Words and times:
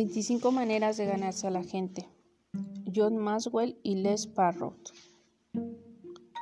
25 0.00 0.50
maneras 0.50 0.96
de 0.96 1.04
ganarse 1.04 1.46
a 1.46 1.50
la 1.50 1.62
gente. 1.62 2.08
John 2.96 3.18
Maswell 3.18 3.78
y 3.82 3.96
Les 3.96 4.26
Parrott. 4.26 4.94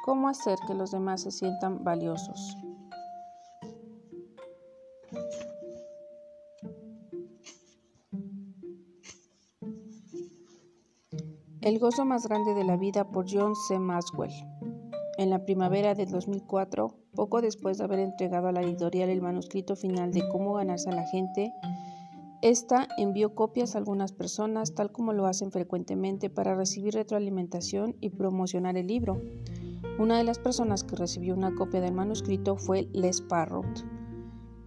¿Cómo 0.04 0.28
hacer 0.28 0.56
que 0.68 0.74
los 0.74 0.92
demás 0.92 1.22
se 1.22 1.32
sientan 1.32 1.82
valiosos? 1.82 2.56
El 11.60 11.80
gozo 11.80 12.04
más 12.04 12.28
grande 12.28 12.54
de 12.54 12.62
la 12.62 12.76
vida 12.76 13.10
por 13.10 13.26
John 13.28 13.56
C. 13.56 13.80
Maswell. 13.80 14.30
En 15.16 15.30
la 15.30 15.44
primavera 15.44 15.96
de 15.96 16.06
2004, 16.06 16.94
poco 17.16 17.40
después 17.40 17.78
de 17.78 17.84
haber 17.84 17.98
entregado 17.98 18.46
a 18.46 18.52
la 18.52 18.62
editorial 18.62 19.08
el 19.08 19.20
manuscrito 19.20 19.74
final 19.74 20.12
de 20.12 20.28
Cómo 20.28 20.54
ganarse 20.54 20.90
a 20.90 20.94
la 20.94 21.08
gente, 21.08 21.52
esta 22.40 22.86
envió 22.96 23.34
copias 23.34 23.74
a 23.74 23.78
algunas 23.78 24.12
personas, 24.12 24.74
tal 24.74 24.92
como 24.92 25.12
lo 25.12 25.26
hacen 25.26 25.50
frecuentemente, 25.50 26.30
para 26.30 26.54
recibir 26.54 26.94
retroalimentación 26.94 27.96
y 28.00 28.10
promocionar 28.10 28.76
el 28.76 28.86
libro. 28.86 29.20
Una 29.98 30.18
de 30.18 30.24
las 30.24 30.38
personas 30.38 30.84
que 30.84 30.94
recibió 30.94 31.34
una 31.34 31.54
copia 31.54 31.80
del 31.80 31.94
manuscrito 31.94 32.56
fue 32.56 32.88
Les 32.92 33.20
Parrott. 33.22 33.84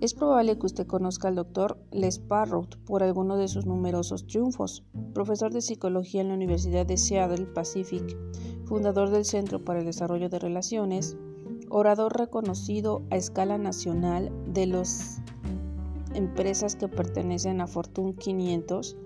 Es 0.01 0.13
probable 0.13 0.57
que 0.57 0.65
usted 0.65 0.85
conozca 0.87 1.29
al 1.29 1.35
doctor 1.35 1.77
Les 1.91 2.19
Parrott 2.19 2.77
por 2.85 3.03
alguno 3.03 3.37
de 3.37 3.47
sus 3.47 3.65
numerosos 3.65 4.27
triunfos. 4.27 4.83
Profesor 5.13 5.53
de 5.53 5.61
psicología 5.61 6.21
en 6.21 6.29
la 6.29 6.33
Universidad 6.33 6.85
de 6.85 6.97
Seattle 6.97 7.45
Pacific, 7.45 8.17
fundador 8.65 9.11
del 9.11 9.23
Centro 9.23 9.63
para 9.63 9.79
el 9.79 9.85
Desarrollo 9.85 10.27
de 10.27 10.39
Relaciones, 10.39 11.15
orador 11.69 12.17
reconocido 12.17 13.03
a 13.11 13.15
escala 13.15 13.57
nacional 13.57 14.31
de 14.47 14.65
los 14.65 15.21
empresas 16.13 16.75
que 16.75 16.87
pertenecen 16.87 17.61
a 17.61 17.67
Fortune 17.67 18.15
500, 18.15 18.97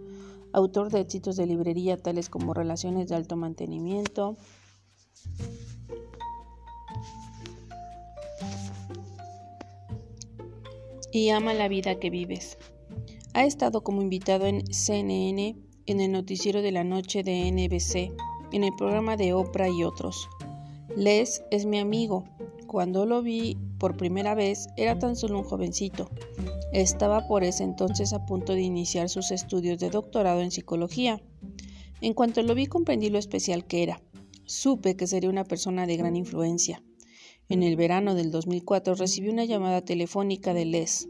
autor 0.54 0.90
de 0.90 1.02
éxitos 1.02 1.36
de 1.36 1.46
librería 1.46 1.98
tales 1.98 2.30
como 2.30 2.54
Relaciones 2.54 3.08
de 3.08 3.16
alto 3.16 3.36
mantenimiento, 3.36 4.38
y 11.12 11.30
ama 11.30 11.54
la 11.54 11.70
vida 11.70 12.00
que 12.00 12.10
vives. 12.10 12.58
Ha 13.34 13.46
estado 13.46 13.84
como 13.84 14.02
invitado 14.02 14.48
en 14.48 14.66
CNN, 14.74 15.56
en 15.86 16.00
el 16.02 16.12
noticiero 16.12 16.62
de 16.62 16.72
la 16.72 16.84
noche 16.84 17.24
de 17.24 17.52
NBC, 17.52 18.14
en 18.52 18.64
el 18.64 18.74
programa 18.76 19.16
de 19.16 19.34
Oprah 19.34 19.70
y 19.70 19.84
otros. 19.84 20.28
Les 20.96 21.44
es 21.52 21.66
mi 21.66 21.80
amigo. 21.80 22.26
Cuando 22.68 23.06
lo 23.06 23.22
vi 23.22 23.58
por 23.80 23.98
primera 23.98 24.36
vez 24.36 24.68
era 24.78 24.98
tan 25.00 25.16
solo 25.16 25.40
un 25.40 25.44
jovencito. 25.44 26.10
Estaba 26.74 27.28
por 27.28 27.44
ese 27.44 27.64
entonces 27.64 28.14
a 28.14 28.26
punto 28.26 28.54
de 28.54 28.62
iniciar 28.62 29.10
sus 29.10 29.32
estudios 29.32 29.80
de 29.80 29.90
doctorado 29.90 30.42
en 30.42 30.52
psicología. 30.52 31.22
En 32.02 32.14
cuanto 32.14 32.42
lo 32.44 32.56
vi 32.56 32.66
comprendí 32.66 33.10
lo 33.10 33.18
especial 33.18 33.66
que 33.66 33.84
era. 33.84 34.02
Supe 34.46 34.96
que 34.96 35.08
sería 35.08 35.30
una 35.30 35.46
persona 35.46 35.88
de 35.88 35.98
gran 35.98 36.16
influencia. 36.16 36.84
En 37.48 37.64
el 37.64 37.76
verano 37.76 38.16
del 38.16 38.32
2004 38.32 38.96
recibí 38.96 39.30
una 39.30 39.46
llamada 39.46 39.82
telefónica 39.82 40.54
de 40.54 40.66
Les. 40.66 41.08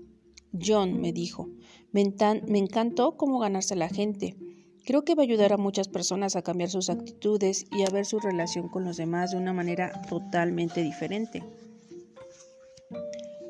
John 0.54 1.00
me 1.02 1.14
dijo, 1.14 1.50
me, 1.92 2.02
encantó 2.02 3.18
cómo 3.18 3.40
ganarse 3.40 3.74
a 3.74 3.78
la 3.78 3.90
gente. 3.90 4.38
Creo 4.86 5.04
que 5.04 5.16
va 5.16 5.24
a 5.24 5.26
ayudar 5.26 5.52
a 5.52 5.58
muchas 5.58 5.88
personas 5.88 6.36
a 6.36 6.44
cambiar 6.44 6.70
sus 6.70 6.92
actitudes 6.92 7.66
y 7.72 7.82
a 7.82 7.90
ver 7.90 8.06
su 8.06 8.20
relación 8.20 8.70
con 8.70 8.84
los 8.86 8.98
demás 8.98 9.32
de 9.32 9.38
una 9.38 9.52
manera 9.52 9.92
totalmente 10.08 10.84
diferente. 10.84 11.44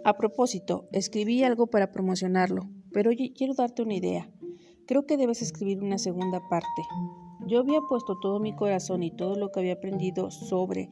A 0.06 0.14
propósito, 0.14 0.88
escribí 0.94 1.44
algo 1.44 1.68
para 1.68 1.92
promocionarlo, 1.92 2.70
pero 2.94 3.12
quiero 3.36 3.54
darte 3.54 3.82
una 3.82 3.96
idea. 3.96 4.30
Creo 4.88 5.06
que 5.06 5.18
debes 5.18 5.42
escribir 5.42 5.84
una 5.84 5.98
segunda 5.98 6.40
parte. 6.48 6.84
Yo 7.48 7.60
había 7.60 7.82
puesto 7.82 8.18
todo 8.22 8.40
mi 8.40 8.56
corazón 8.56 9.04
y 9.04 9.12
todo 9.12 9.36
lo 9.36 9.52
que 9.52 9.60
había 9.60 9.74
aprendido 9.74 10.32
sobre 10.32 10.90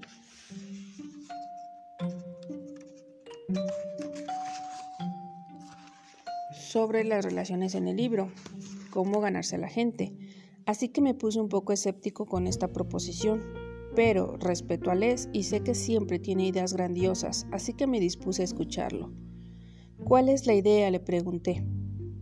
sobre 6.57 7.03
las 7.03 7.23
relaciones 7.23 7.75
en 7.75 7.87
el 7.87 7.97
libro, 7.97 8.31
cómo 8.89 9.21
ganarse 9.21 9.55
a 9.55 9.59
la 9.59 9.69
gente. 9.69 10.11
Así 10.65 10.89
que 10.89 11.01
me 11.01 11.13
puse 11.13 11.39
un 11.39 11.49
poco 11.49 11.73
escéptico 11.73 12.25
con 12.25 12.47
esta 12.47 12.71
proposición 12.71 13.41
pero 13.95 14.37
respeto 14.37 14.91
a 14.91 14.95
Les 14.95 15.29
y 15.33 15.43
sé 15.43 15.61
que 15.61 15.75
siempre 15.75 16.19
tiene 16.19 16.47
ideas 16.47 16.73
grandiosas, 16.73 17.47
así 17.51 17.73
que 17.73 17.87
me 17.87 17.99
dispuse 17.99 18.41
a 18.41 18.45
escucharlo. 18.45 19.11
¿Cuál 20.03 20.29
es 20.29 20.47
la 20.47 20.53
idea? 20.53 20.89
le 20.89 20.99
pregunté. 20.99 21.63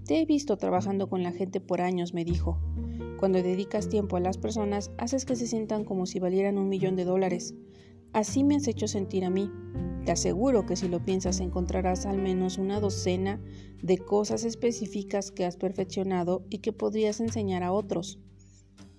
Te 0.06 0.22
he 0.22 0.26
visto 0.26 0.58
trabajando 0.58 1.10
con 1.10 1.24
la 1.24 1.32
gente 1.32 1.62
por 1.62 1.82
años, 1.82 2.14
me 2.14 2.26
dijo. 2.26 2.60
Cuando 3.20 3.42
dedicas 3.42 3.88
tiempo 3.88 4.18
a 4.18 4.20
las 4.20 4.38
personas, 4.38 4.92
haces 4.98 5.26
que 5.26 5.36
se 5.36 5.48
sientan 5.48 5.86
como 5.86 6.06
si 6.06 6.20
valieran 6.20 6.58
un 6.58 6.70
millón 6.70 6.96
de 6.96 7.06
dólares. 7.06 7.56
Así 8.14 8.44
me 8.44 8.56
has 8.56 8.68
hecho 8.68 8.88
sentir 8.88 9.24
a 9.24 9.30
mí. 9.30 9.50
Te 10.06 10.12
aseguro 10.12 10.66
que 10.66 10.76
si 10.76 10.90
lo 10.90 11.06
piensas 11.06 11.40
encontrarás 11.40 12.06
al 12.06 12.18
menos 12.18 12.58
una 12.58 12.80
docena 12.80 13.40
de 13.82 14.00
cosas 14.00 14.44
específicas 14.44 15.32
que 15.32 15.46
has 15.46 15.56
perfeccionado 15.56 16.44
y 16.50 16.58
que 16.58 16.74
podrías 16.74 17.22
enseñar 17.22 17.64
a 17.64 17.72
otros. 17.72 18.20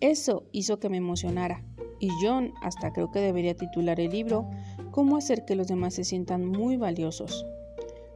Eso 0.03 0.43
hizo 0.51 0.81
que 0.81 0.89
me 0.89 0.97
emocionara 0.97 1.65
y 2.01 2.11
John 2.21 2.55
hasta 2.61 2.93
creo 2.93 3.13
que 3.13 3.21
debería 3.21 3.55
titular 3.55 4.01
el 4.01 4.11
libro 4.11 4.51
Cómo 4.91 5.17
hacer 5.17 5.45
que 5.45 5.55
los 5.55 5.69
demás 5.69 5.95
se 5.95 6.03
sientan 6.03 6.45
muy 6.45 6.77
valiosos. 6.77 7.47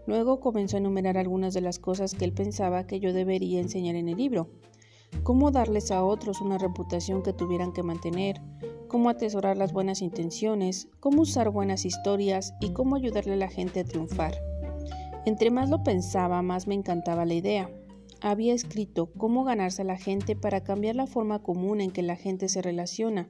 Luego 0.05 0.41
comenzó 0.41 0.77
a 0.77 0.81
enumerar 0.81 1.17
algunas 1.17 1.55
de 1.55 1.61
las 1.61 1.79
cosas 1.79 2.15
que 2.15 2.25
él 2.25 2.33
pensaba 2.33 2.89
que 2.89 2.99
yo 2.99 3.13
debería 3.13 3.61
enseñar 3.61 3.95
en 3.95 4.09
el 4.09 4.17
libro. 4.17 4.51
Cómo 5.23 5.53
darles 5.53 5.93
a 5.93 6.03
otros 6.03 6.41
una 6.41 6.59
reputación 6.59 7.23
que 7.23 7.33
tuvieran 7.33 7.73
que 7.73 7.85
mantener, 7.85 8.43
cómo 8.89 9.09
atesorar 9.09 9.57
las 9.57 9.73
buenas 9.73 10.03
intenciones, 10.03 10.89
cómo 10.99 11.23
usar 11.23 11.51
buenas 11.51 11.85
historias 11.85 12.53
y 12.61 12.71
cómo 12.73 12.97
ayudarle 12.97 13.35
a 13.35 13.37
la 13.37 13.49
gente 13.49 13.79
a 13.79 13.85
triunfar. 13.85 14.35
Entre 15.25 15.53
más 15.53 15.71
lo 15.71 15.85
pensaba, 15.85 16.43
más 16.43 16.67
me 16.67 16.75
encantaba 16.75 17.25
la 17.25 17.35
idea. 17.35 17.71
Había 18.21 18.55
escrito 18.55 19.13
cómo 19.13 19.45
ganarse 19.45 19.83
a 19.83 19.87
la 19.87 19.99
gente 19.99 20.37
para 20.37 20.63
cambiar 20.63 20.97
la 20.97 21.07
forma 21.07 21.43
común 21.43 21.81
en 21.81 21.91
que 21.91 22.03
la 22.03 22.17
gente 22.17 22.49
se 22.49 22.63
relaciona, 22.63 23.29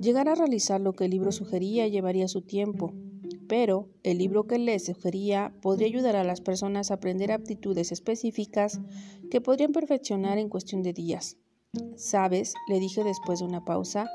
Llegar 0.00 0.28
a 0.28 0.34
realizar 0.34 0.80
lo 0.80 0.92
que 0.92 1.04
el 1.06 1.10
libro 1.10 1.32
sugería 1.32 1.88
llevaría 1.88 2.28
su 2.28 2.42
tiempo, 2.42 2.92
pero 3.48 3.88
el 4.02 4.18
libro 4.18 4.46
que 4.46 4.58
le 4.58 4.78
sugería 4.78 5.54
podría 5.62 5.88
ayudar 5.88 6.16
a 6.16 6.24
las 6.24 6.40
personas 6.40 6.90
a 6.90 6.94
aprender 6.94 7.32
aptitudes 7.32 7.92
específicas 7.92 8.80
que 9.30 9.40
podrían 9.40 9.72
perfeccionar 9.72 10.38
en 10.38 10.48
cuestión 10.48 10.82
de 10.82 10.92
días. 10.92 11.36
Sabes, 11.96 12.54
le 12.68 12.78
dije 12.78 13.04
después 13.04 13.40
de 13.40 13.46
una 13.46 13.64
pausa, 13.64 14.08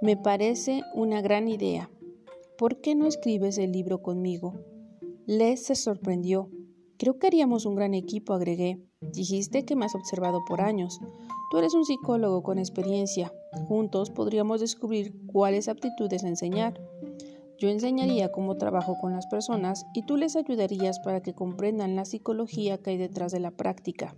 me 0.00 0.16
parece 0.16 0.82
una 0.94 1.20
gran 1.20 1.48
idea. 1.48 1.90
¿Por 2.56 2.80
qué 2.80 2.94
no 2.94 3.06
escribes 3.06 3.58
el 3.58 3.72
libro 3.72 4.00
conmigo? 4.02 4.54
Les 5.26 5.62
se 5.64 5.74
sorprendió. 5.74 6.50
Creo 6.96 7.18
que 7.18 7.26
haríamos 7.26 7.66
un 7.66 7.74
gran 7.74 7.94
equipo, 7.94 8.34
agregué. 8.34 8.80
Dijiste 9.00 9.64
que 9.64 9.74
me 9.74 9.84
has 9.84 9.94
observado 9.94 10.44
por 10.46 10.60
años. 10.60 11.00
Tú 11.50 11.58
eres 11.58 11.74
un 11.74 11.84
psicólogo 11.84 12.42
con 12.42 12.58
experiencia. 12.58 13.32
Juntos 13.68 14.10
podríamos 14.10 14.60
descubrir 14.60 15.14
cuáles 15.26 15.68
aptitudes 15.68 16.22
enseñar. 16.22 16.80
Yo 17.58 17.68
enseñaría 17.68 18.30
cómo 18.30 18.56
trabajo 18.56 18.96
con 19.00 19.12
las 19.12 19.26
personas 19.26 19.86
y 19.94 20.06
tú 20.06 20.16
les 20.16 20.36
ayudarías 20.36 21.00
para 21.00 21.20
que 21.20 21.34
comprendan 21.34 21.96
la 21.96 22.04
psicología 22.04 22.78
que 22.78 22.90
hay 22.90 22.96
detrás 22.96 23.32
de 23.32 23.40
la 23.40 23.50
práctica. 23.50 24.16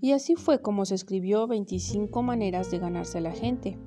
Y 0.00 0.12
así 0.12 0.34
fue 0.34 0.62
como 0.62 0.84
se 0.86 0.94
escribió 0.94 1.46
25 1.46 2.22
maneras 2.22 2.70
de 2.70 2.78
ganarse 2.78 3.18
a 3.18 3.22
la 3.22 3.32
gente. 3.32 3.78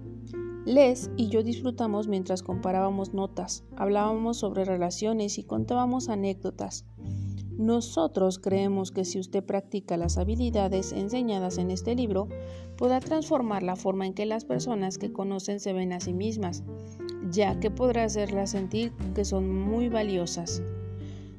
Les 0.65 1.11
y 1.17 1.27
yo 1.27 1.43
disfrutamos 1.43 2.07
mientras 2.07 2.41
comparábamos 2.41 3.13
notas, 3.13 3.65
hablábamos 3.75 4.37
sobre 4.37 4.63
relaciones 4.63 5.37
y 5.37 5.43
contábamos 5.43 6.07
anécdotas. 6.07 6.85
Nosotros 7.58 8.40
creemos 8.40 8.91
que 8.91 9.05
si 9.05 9.20
usted 9.20 9.44
practica 9.44 9.96
las 9.96 10.17
habilidades 10.17 10.91
enseñadas 10.91 11.59
en 11.59 11.70
este 11.70 11.94
libro, 11.94 12.28
podrá 12.78 13.00
transformar 13.00 13.61
la 13.61 13.76
forma 13.76 14.08
en 14.08 14.16
que 14.16 14.26
las 14.26 14.44
personas 14.44 14.97
que 14.97 15.14
conocen 15.14 15.59
se 15.59 15.72
ven 15.72 15.94
a 15.94 16.00
sí 16.00 16.14
mismas, 16.14 16.64
ya 17.29 17.59
que 17.59 17.70
podrá 17.70 18.05
hacerlas 18.05 18.52
sentir 18.52 18.91
que 19.14 19.23
son 19.23 19.50
muy 19.53 19.88
valiosas. 19.88 20.64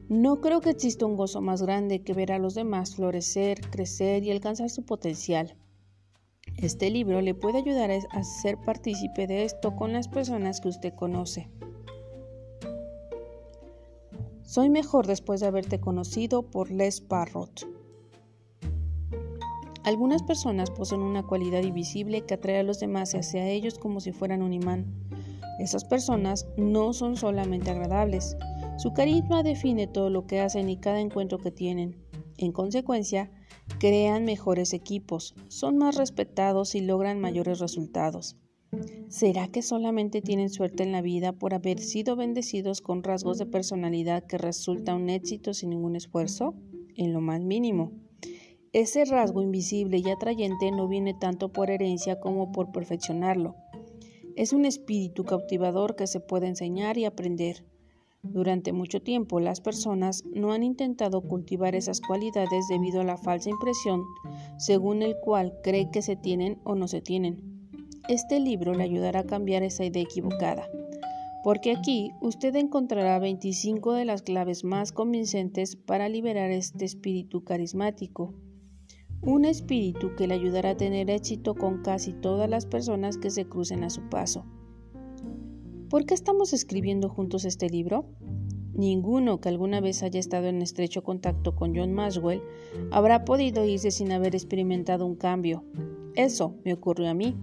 No 0.08 0.40
creo 0.40 0.60
que 0.60 0.70
exista 0.70 1.04
un 1.04 1.16
gozo 1.16 1.40
más 1.40 1.62
grande 1.62 2.02
que 2.02 2.14
ver 2.14 2.30
a 2.30 2.38
los 2.38 2.54
demás 2.54 2.94
florecer, 2.94 3.60
crecer 3.70 4.22
y 4.22 4.30
alcanzar 4.30 4.70
su 4.70 4.84
potencial. 4.84 5.56
Este 6.56 6.90
libro 6.90 7.22
le 7.22 7.34
puede 7.34 7.58
ayudar 7.58 7.90
a 7.90 8.22
ser 8.22 8.58
partícipe 8.64 9.26
de 9.26 9.44
esto 9.44 9.74
con 9.74 9.92
las 9.92 10.06
personas 10.06 10.60
que 10.60 10.68
usted 10.68 10.94
conoce. 10.94 11.50
Soy 14.54 14.70
mejor 14.70 15.08
después 15.08 15.40
de 15.40 15.48
haberte 15.48 15.80
conocido 15.80 16.48
por 16.48 16.70
Les 16.70 17.00
Parrott. 17.00 17.66
Algunas 19.82 20.22
personas 20.22 20.70
poseen 20.70 21.00
una 21.00 21.24
cualidad 21.24 21.64
invisible 21.64 22.20
que 22.20 22.34
atrae 22.34 22.60
a 22.60 22.62
los 22.62 22.78
demás 22.78 23.16
hacia 23.16 23.48
ellos 23.48 23.80
como 23.80 23.98
si 23.98 24.12
fueran 24.12 24.42
un 24.42 24.52
imán. 24.52 24.94
Esas 25.58 25.84
personas 25.84 26.46
no 26.56 26.92
son 26.92 27.16
solamente 27.16 27.72
agradables. 27.72 28.36
Su 28.78 28.92
carisma 28.92 29.42
define 29.42 29.88
todo 29.88 30.08
lo 30.08 30.28
que 30.28 30.40
hacen 30.40 30.70
y 30.70 30.76
cada 30.76 31.00
encuentro 31.00 31.38
que 31.38 31.50
tienen. 31.50 31.96
En 32.38 32.52
consecuencia, 32.52 33.32
crean 33.80 34.24
mejores 34.24 34.72
equipos, 34.72 35.34
son 35.48 35.78
más 35.78 35.96
respetados 35.96 36.76
y 36.76 36.80
logran 36.80 37.18
mayores 37.18 37.58
resultados. 37.58 38.36
¿Será 39.14 39.46
que 39.46 39.62
solamente 39.62 40.22
tienen 40.22 40.50
suerte 40.50 40.82
en 40.82 40.90
la 40.90 41.00
vida 41.00 41.30
por 41.30 41.54
haber 41.54 41.78
sido 41.78 42.16
bendecidos 42.16 42.80
con 42.80 43.04
rasgos 43.04 43.38
de 43.38 43.46
personalidad 43.46 44.24
que 44.24 44.38
resulta 44.38 44.96
un 44.96 45.08
éxito 45.08 45.54
sin 45.54 45.70
ningún 45.70 45.94
esfuerzo? 45.94 46.56
En 46.96 47.12
lo 47.12 47.20
más 47.20 47.40
mínimo. 47.40 47.92
Ese 48.72 49.04
rasgo 49.04 49.40
invisible 49.40 49.98
y 50.04 50.10
atrayente 50.10 50.72
no 50.72 50.88
viene 50.88 51.14
tanto 51.14 51.52
por 51.52 51.70
herencia 51.70 52.18
como 52.18 52.50
por 52.50 52.72
perfeccionarlo. 52.72 53.54
Es 54.34 54.52
un 54.52 54.64
espíritu 54.64 55.22
cautivador 55.22 55.94
que 55.94 56.08
se 56.08 56.18
puede 56.18 56.48
enseñar 56.48 56.98
y 56.98 57.04
aprender. 57.04 57.64
Durante 58.24 58.72
mucho 58.72 59.00
tiempo 59.00 59.38
las 59.38 59.60
personas 59.60 60.24
no 60.24 60.52
han 60.52 60.64
intentado 60.64 61.20
cultivar 61.20 61.76
esas 61.76 62.00
cualidades 62.00 62.66
debido 62.68 63.02
a 63.02 63.04
la 63.04 63.16
falsa 63.16 63.48
impresión 63.48 64.02
según 64.58 65.02
el 65.02 65.14
cual 65.22 65.56
cree 65.62 65.92
que 65.92 66.02
se 66.02 66.16
tienen 66.16 66.58
o 66.64 66.74
no 66.74 66.88
se 66.88 67.00
tienen. 67.00 67.53
Este 68.08 68.38
libro 68.38 68.74
le 68.74 68.82
ayudará 68.82 69.20
a 69.20 69.26
cambiar 69.26 69.62
esa 69.62 69.82
idea 69.82 70.02
equivocada, 70.02 70.68
porque 71.42 71.70
aquí 71.70 72.10
usted 72.20 72.54
encontrará 72.54 73.18
25 73.18 73.94
de 73.94 74.04
las 74.04 74.20
claves 74.20 74.62
más 74.62 74.92
convincentes 74.92 75.76
para 75.76 76.10
liberar 76.10 76.50
este 76.50 76.84
espíritu 76.84 77.44
carismático. 77.44 78.34
Un 79.22 79.46
espíritu 79.46 80.14
que 80.16 80.26
le 80.26 80.34
ayudará 80.34 80.70
a 80.70 80.76
tener 80.76 81.08
éxito 81.08 81.54
con 81.54 81.80
casi 81.80 82.12
todas 82.12 82.46
las 82.46 82.66
personas 82.66 83.16
que 83.16 83.30
se 83.30 83.46
crucen 83.46 83.82
a 83.84 83.88
su 83.88 84.02
paso. 84.10 84.44
¿Por 85.88 86.04
qué 86.04 86.12
estamos 86.12 86.52
escribiendo 86.52 87.08
juntos 87.08 87.46
este 87.46 87.70
libro? 87.70 88.04
Ninguno 88.74 89.40
que 89.40 89.48
alguna 89.48 89.80
vez 89.80 90.02
haya 90.02 90.20
estado 90.20 90.48
en 90.48 90.60
estrecho 90.60 91.02
contacto 91.02 91.54
con 91.54 91.74
John 91.74 91.94
Maxwell 91.94 92.42
habrá 92.90 93.24
podido 93.24 93.64
irse 93.64 93.90
sin 93.90 94.12
haber 94.12 94.34
experimentado 94.34 95.06
un 95.06 95.16
cambio. 95.16 95.64
Eso 96.16 96.58
me 96.66 96.74
ocurrió 96.74 97.08
a 97.08 97.14
mí. 97.14 97.34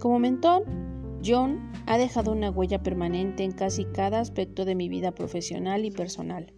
Como 0.00 0.18
mentor, 0.18 0.64
John 1.22 1.70
ha 1.84 1.98
dejado 1.98 2.32
una 2.32 2.50
huella 2.50 2.82
permanente 2.82 3.44
en 3.44 3.52
casi 3.52 3.84
cada 3.84 4.20
aspecto 4.20 4.64
de 4.64 4.74
mi 4.74 4.88
vida 4.88 5.12
profesional 5.12 5.84
y 5.84 5.90
personal. 5.90 6.54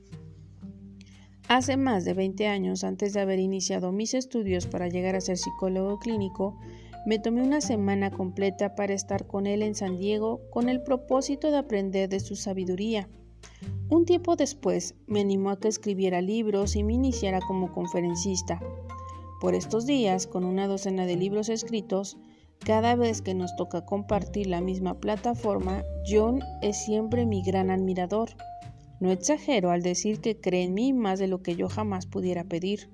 Hace 1.48 1.76
más 1.76 2.04
de 2.04 2.14
20 2.14 2.46
años, 2.46 2.84
antes 2.84 3.12
de 3.12 3.20
haber 3.20 3.40
iniciado 3.40 3.90
mis 3.90 4.14
estudios 4.14 4.68
para 4.68 4.86
llegar 4.86 5.16
a 5.16 5.20
ser 5.20 5.38
psicólogo 5.38 5.98
clínico, 5.98 6.56
me 7.04 7.18
tomé 7.18 7.42
una 7.42 7.60
semana 7.60 8.12
completa 8.12 8.76
para 8.76 8.94
estar 8.94 9.26
con 9.26 9.48
él 9.48 9.62
en 9.62 9.74
San 9.74 9.98
Diego 9.98 10.40
con 10.50 10.68
el 10.68 10.80
propósito 10.84 11.50
de 11.50 11.58
aprender 11.58 12.08
de 12.08 12.20
su 12.20 12.36
sabiduría. 12.36 13.08
Un 13.88 14.04
tiempo 14.04 14.36
después 14.36 14.94
me 15.08 15.20
animó 15.20 15.50
a 15.50 15.58
que 15.58 15.66
escribiera 15.66 16.20
libros 16.20 16.76
y 16.76 16.84
me 16.84 16.94
iniciara 16.94 17.40
como 17.40 17.72
conferencista. 17.72 18.60
Por 19.40 19.56
estos 19.56 19.84
días, 19.84 20.28
con 20.28 20.44
una 20.44 20.68
docena 20.68 21.06
de 21.06 21.16
libros 21.16 21.48
escritos, 21.48 22.16
cada 22.64 22.94
vez 22.94 23.22
que 23.22 23.34
nos 23.34 23.56
toca 23.56 23.84
compartir 23.84 24.46
la 24.46 24.60
misma 24.60 25.00
plataforma, 25.00 25.82
John 26.06 26.40
es 26.62 26.84
siempre 26.84 27.26
mi 27.26 27.42
gran 27.42 27.70
admirador. 27.70 28.30
No 29.00 29.10
exagero 29.10 29.70
al 29.70 29.82
decir 29.82 30.20
que 30.20 30.40
cree 30.40 30.62
en 30.62 30.74
mí 30.74 30.92
más 30.92 31.18
de 31.18 31.26
lo 31.26 31.42
que 31.42 31.56
yo 31.56 31.68
jamás 31.68 32.06
pudiera 32.06 32.44
pedir. 32.44 32.88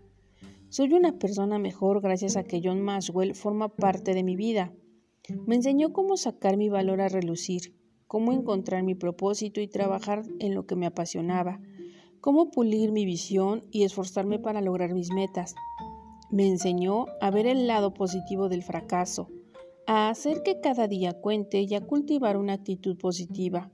Soy 0.70 0.94
una 0.94 1.18
persona 1.18 1.58
mejor 1.58 2.00
gracias 2.00 2.36
a 2.36 2.44
que 2.44 2.62
John 2.64 2.80
Maxwell 2.80 3.34
forma 3.34 3.68
parte 3.68 4.14
de 4.14 4.22
mi 4.22 4.36
vida. 4.36 4.72
Me 5.46 5.56
enseñó 5.56 5.92
cómo 5.92 6.16
sacar 6.16 6.56
mi 6.56 6.70
valor 6.70 7.02
a 7.02 7.08
relucir, 7.08 7.74
cómo 8.06 8.32
encontrar 8.32 8.82
mi 8.82 8.94
propósito 8.94 9.60
y 9.60 9.68
trabajar 9.68 10.22
en 10.38 10.54
lo 10.54 10.66
que 10.66 10.76
me 10.76 10.86
apasionaba, 10.86 11.60
cómo 12.22 12.50
pulir 12.50 12.90
mi 12.90 13.04
visión 13.04 13.62
y 13.70 13.82
esforzarme 13.82 14.38
para 14.38 14.62
lograr 14.62 14.94
mis 14.94 15.12
metas. 15.12 15.54
Me 16.30 16.46
enseñó 16.46 17.06
a 17.20 17.30
ver 17.30 17.46
el 17.46 17.66
lado 17.66 17.92
positivo 17.92 18.48
del 18.48 18.62
fracaso, 18.62 19.28
a 19.88 20.10
hacer 20.10 20.42
que 20.42 20.60
cada 20.60 20.86
día 20.86 21.14
cuente 21.14 21.62
y 21.62 21.74
a 21.74 21.80
cultivar 21.80 22.36
una 22.36 22.52
actitud 22.52 22.98
positiva. 22.98 23.70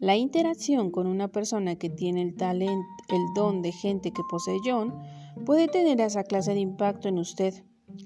La 0.00 0.16
interacción 0.16 0.90
con 0.90 1.06
una 1.06 1.28
persona 1.28 1.76
que 1.76 1.88
tiene 1.88 2.22
el 2.22 2.34
talento, 2.34 2.84
el 3.08 3.22
don 3.32 3.62
de 3.62 3.70
gente 3.70 4.10
que 4.10 4.24
posee 4.28 4.58
John, 4.64 4.92
puede 5.44 5.68
tener 5.68 6.00
esa 6.00 6.24
clase 6.24 6.52
de 6.52 6.58
impacto 6.58 7.08
en 7.08 7.18
usted. 7.18 7.54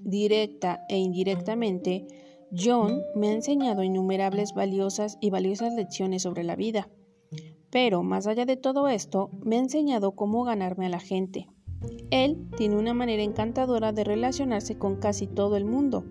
Directa 0.03 0.85
e 0.91 0.99
indirectamente, 0.99 2.07
John 2.55 3.01
me 3.15 3.29
ha 3.29 3.33
enseñado 3.33 3.83
innumerables 3.85 4.53
valiosas 4.53 5.17
y 5.23 5.31
valiosas 5.31 5.73
lecciones 5.73 6.25
sobre 6.25 6.45
la 6.45 6.57
vida. 6.57 6.91
Pero, 7.71 8.03
más 8.03 8.27
allá 8.27 8.45
de 8.45 8.59
todo 8.59 8.87
esto, 8.87 9.31
me 9.43 9.57
ha 9.57 9.61
enseñado 9.61 10.13
cómo 10.15 10.45
ganarme 10.45 10.87
a 10.87 10.91
la 10.91 11.01
gente. 11.01 11.49
Él 12.11 12.51
tiene 12.59 12.77
una 12.77 12.93
manera 12.93 13.23
encantadora 13.23 13.93
de 13.93 14.05
relacionarse 14.05 14.77
con 14.77 14.97
casi 14.97 15.27
todo 15.27 15.57
el 15.57 15.65
mundo 15.65 16.05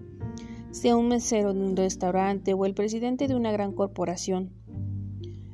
sea 0.72 0.96
un 0.96 1.08
mesero 1.08 1.54
de 1.54 1.62
un 1.62 1.76
restaurante 1.76 2.54
o 2.54 2.66
el 2.66 2.74
presidente 2.74 3.28
de 3.28 3.36
una 3.36 3.52
gran 3.52 3.74
corporación. 3.74 4.52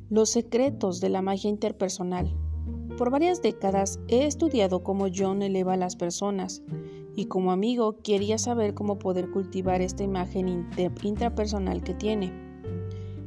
Los 0.08 0.30
secretos 0.30 1.00
de 1.00 1.08
la 1.08 1.22
magia 1.22 1.50
interpersonal. 1.50 2.36
Por 2.98 3.10
varias 3.10 3.42
décadas 3.42 3.98
he 4.08 4.26
estudiado 4.26 4.82
cómo 4.82 5.06
John 5.14 5.42
eleva 5.42 5.74
a 5.74 5.76
las 5.78 5.96
personas 5.96 6.62
y 7.14 7.26
como 7.26 7.50
amigo 7.50 8.02
quería 8.02 8.38
saber 8.38 8.74
cómo 8.74 8.98
poder 8.98 9.30
cultivar 9.30 9.80
esta 9.80 10.02
imagen 10.02 10.68
intrapersonal 11.02 11.82
que 11.82 11.94
tiene. 11.94 12.32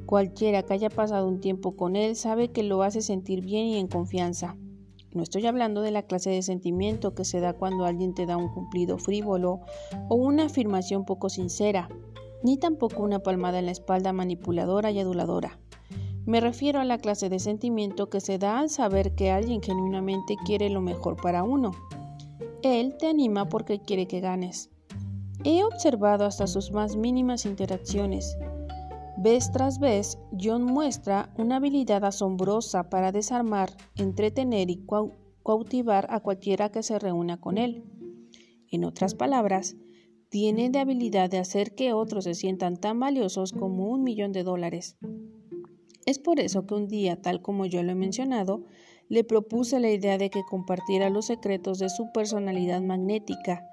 Cualquiera 0.05 0.63
que 0.63 0.73
haya 0.73 0.89
pasado 0.89 1.27
un 1.27 1.39
tiempo 1.39 1.75
con 1.75 1.95
él 1.95 2.15
sabe 2.15 2.51
que 2.51 2.63
lo 2.63 2.81
hace 2.81 3.01
sentir 3.01 3.41
bien 3.41 3.65
y 3.65 3.77
en 3.77 3.87
confianza. 3.87 4.57
No 5.13 5.23
estoy 5.23 5.47
hablando 5.47 5.81
de 5.81 5.91
la 5.91 6.03
clase 6.03 6.29
de 6.29 6.43
sentimiento 6.43 7.15
que 7.15 7.25
se 7.25 7.39
da 7.39 7.53
cuando 7.53 7.85
alguien 7.85 8.13
te 8.13 8.27
da 8.27 8.37
un 8.37 8.53
cumplido 8.53 8.97
frívolo 8.97 9.61
o 10.07 10.15
una 10.15 10.45
afirmación 10.45 11.03
poco 11.03 11.29
sincera, 11.29 11.89
ni 12.43 12.57
tampoco 12.57 13.01
una 13.01 13.19
palmada 13.19 13.59
en 13.59 13.65
la 13.65 13.71
espalda 13.71 14.13
manipuladora 14.13 14.91
y 14.91 14.99
aduladora. 14.99 15.59
Me 16.25 16.39
refiero 16.39 16.79
a 16.79 16.85
la 16.85 16.99
clase 16.99 17.27
de 17.27 17.39
sentimiento 17.39 18.09
que 18.09 18.21
se 18.21 18.37
da 18.37 18.59
al 18.59 18.69
saber 18.69 19.15
que 19.15 19.31
alguien 19.31 19.63
genuinamente 19.63 20.35
quiere 20.45 20.69
lo 20.69 20.79
mejor 20.79 21.15
para 21.15 21.43
uno. 21.43 21.71
Él 22.61 22.95
te 22.99 23.07
anima 23.07 23.49
porque 23.49 23.79
quiere 23.79 24.05
que 24.05 24.19
ganes. 24.19 24.69
He 25.43 25.63
observado 25.63 26.25
hasta 26.25 26.45
sus 26.45 26.71
más 26.71 26.95
mínimas 26.97 27.45
interacciones 27.45 28.37
Vez 29.21 29.51
tras 29.51 29.79
vez, 29.79 30.17
John 30.39 30.63
muestra 30.63 31.33
una 31.37 31.57
habilidad 31.57 32.05
asombrosa 32.05 32.89
para 32.89 33.11
desarmar, 33.11 33.69
entretener 33.97 34.69
y 34.69 34.85
cautivar 35.43 36.07
a 36.09 36.21
cualquiera 36.21 36.71
que 36.71 36.83
se 36.83 36.97
reúna 36.99 37.35
con 37.35 37.57
él. 37.57 37.83
En 38.71 38.85
otras 38.85 39.15
palabras, 39.15 39.75
tiene 40.29 40.69
la 40.69 40.81
habilidad 40.81 41.29
de 41.29 41.37
hacer 41.37 41.75
que 41.75 41.91
otros 41.91 42.23
se 42.23 42.33
sientan 42.33 42.77
tan 42.77 42.97
valiosos 43.01 43.51
como 43.51 43.89
un 43.89 44.03
millón 44.03 44.31
de 44.31 44.43
dólares. 44.43 44.95
Es 46.05 46.17
por 46.17 46.39
eso 46.39 46.65
que 46.65 46.75
un 46.75 46.87
día, 46.87 47.21
tal 47.21 47.41
como 47.41 47.65
yo 47.65 47.83
lo 47.83 47.91
he 47.91 47.95
mencionado, 47.95 48.63
le 49.09 49.25
propuse 49.25 49.81
la 49.81 49.91
idea 49.91 50.17
de 50.17 50.29
que 50.29 50.43
compartiera 50.49 51.09
los 51.09 51.25
secretos 51.25 51.77
de 51.79 51.89
su 51.89 52.09
personalidad 52.13 52.81
magnética, 52.81 53.67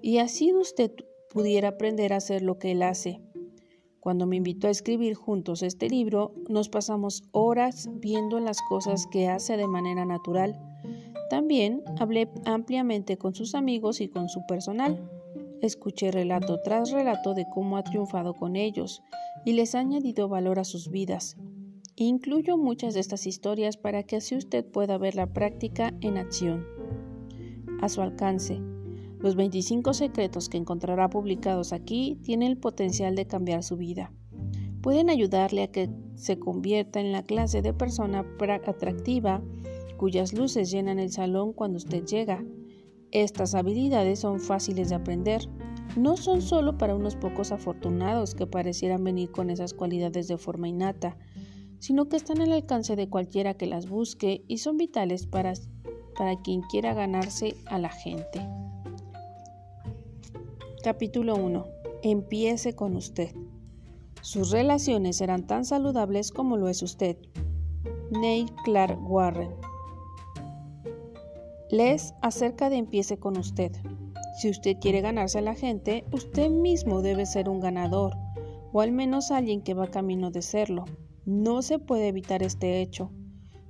y 0.00 0.18
así 0.18 0.54
usted 0.54 0.92
pudiera 1.28 1.70
aprender 1.70 2.12
a 2.12 2.18
hacer 2.18 2.42
lo 2.42 2.60
que 2.60 2.70
él 2.70 2.84
hace. 2.84 3.20
Cuando 4.02 4.26
me 4.26 4.34
invitó 4.34 4.66
a 4.66 4.72
escribir 4.72 5.14
juntos 5.14 5.62
este 5.62 5.88
libro, 5.88 6.34
nos 6.48 6.68
pasamos 6.68 7.22
horas 7.30 7.88
viendo 8.00 8.40
las 8.40 8.60
cosas 8.62 9.06
que 9.06 9.28
hace 9.28 9.56
de 9.56 9.68
manera 9.68 10.04
natural. 10.04 10.60
También 11.30 11.84
hablé 12.00 12.28
ampliamente 12.44 13.16
con 13.16 13.32
sus 13.32 13.54
amigos 13.54 14.00
y 14.00 14.08
con 14.08 14.28
su 14.28 14.44
personal. 14.44 15.08
Escuché 15.60 16.10
relato 16.10 16.60
tras 16.64 16.90
relato 16.90 17.32
de 17.34 17.46
cómo 17.54 17.76
ha 17.76 17.84
triunfado 17.84 18.34
con 18.34 18.56
ellos 18.56 19.04
y 19.44 19.52
les 19.52 19.76
ha 19.76 19.78
añadido 19.78 20.28
valor 20.28 20.58
a 20.58 20.64
sus 20.64 20.90
vidas. 20.90 21.36
Incluyo 21.94 22.56
muchas 22.58 22.94
de 22.94 23.00
estas 23.00 23.28
historias 23.28 23.76
para 23.76 24.02
que 24.02 24.16
así 24.16 24.34
usted 24.34 24.64
pueda 24.64 24.98
ver 24.98 25.14
la 25.14 25.28
práctica 25.28 25.94
en 26.00 26.16
acción. 26.16 26.66
A 27.80 27.88
su 27.88 28.02
alcance, 28.02 28.60
los 29.22 29.36
25 29.36 29.94
secretos 29.94 30.48
que 30.48 30.58
encontrará 30.58 31.08
publicados 31.08 31.72
aquí 31.72 32.18
tienen 32.24 32.50
el 32.50 32.58
potencial 32.58 33.14
de 33.14 33.26
cambiar 33.26 33.62
su 33.62 33.76
vida. 33.76 34.12
Pueden 34.82 35.10
ayudarle 35.10 35.62
a 35.62 35.70
que 35.70 35.88
se 36.16 36.40
convierta 36.40 37.00
en 37.00 37.12
la 37.12 37.22
clase 37.22 37.62
de 37.62 37.72
persona 37.72 38.26
atractiva 38.66 39.40
cuyas 39.96 40.32
luces 40.32 40.72
llenan 40.72 40.98
el 40.98 41.12
salón 41.12 41.52
cuando 41.52 41.76
usted 41.76 42.04
llega. 42.04 42.44
Estas 43.12 43.54
habilidades 43.54 44.18
son 44.18 44.40
fáciles 44.40 44.88
de 44.88 44.96
aprender. 44.96 45.48
No 45.96 46.16
son 46.16 46.42
solo 46.42 46.76
para 46.76 46.96
unos 46.96 47.14
pocos 47.14 47.52
afortunados 47.52 48.34
que 48.34 48.48
parecieran 48.48 49.04
venir 49.04 49.30
con 49.30 49.50
esas 49.50 49.72
cualidades 49.72 50.26
de 50.26 50.38
forma 50.38 50.66
innata, 50.66 51.16
sino 51.78 52.08
que 52.08 52.16
están 52.16 52.40
al 52.40 52.50
alcance 52.50 52.96
de 52.96 53.08
cualquiera 53.08 53.54
que 53.54 53.66
las 53.66 53.88
busque 53.88 54.42
y 54.48 54.58
son 54.58 54.78
vitales 54.78 55.28
para, 55.28 55.52
para 56.16 56.40
quien 56.42 56.62
quiera 56.62 56.94
ganarse 56.94 57.54
a 57.66 57.78
la 57.78 57.90
gente. 57.90 58.40
Capítulo 60.82 61.36
1. 61.36 61.64
Empiece 62.02 62.74
con 62.74 62.96
usted. 62.96 63.30
Sus 64.20 64.50
relaciones 64.50 65.16
serán 65.18 65.46
tan 65.46 65.64
saludables 65.64 66.32
como 66.32 66.56
lo 66.56 66.68
es 66.68 66.82
usted. 66.82 67.16
Neil 68.10 68.52
Clark 68.64 68.98
Warren. 69.08 69.54
Les 71.70 72.14
acerca 72.20 72.68
de 72.68 72.78
Empiece 72.78 73.16
con 73.16 73.38
usted. 73.38 73.70
Si 74.40 74.50
usted 74.50 74.78
quiere 74.80 75.02
ganarse 75.02 75.38
a 75.38 75.42
la 75.42 75.54
gente, 75.54 76.04
usted 76.10 76.50
mismo 76.50 77.00
debe 77.00 77.26
ser 77.26 77.48
un 77.48 77.60
ganador, 77.60 78.16
o 78.72 78.80
al 78.80 78.90
menos 78.90 79.30
alguien 79.30 79.62
que 79.62 79.74
va 79.74 79.86
camino 79.86 80.32
de 80.32 80.42
serlo. 80.42 80.86
No 81.24 81.62
se 81.62 81.78
puede 81.78 82.08
evitar 82.08 82.42
este 82.42 82.82
hecho. 82.82 83.12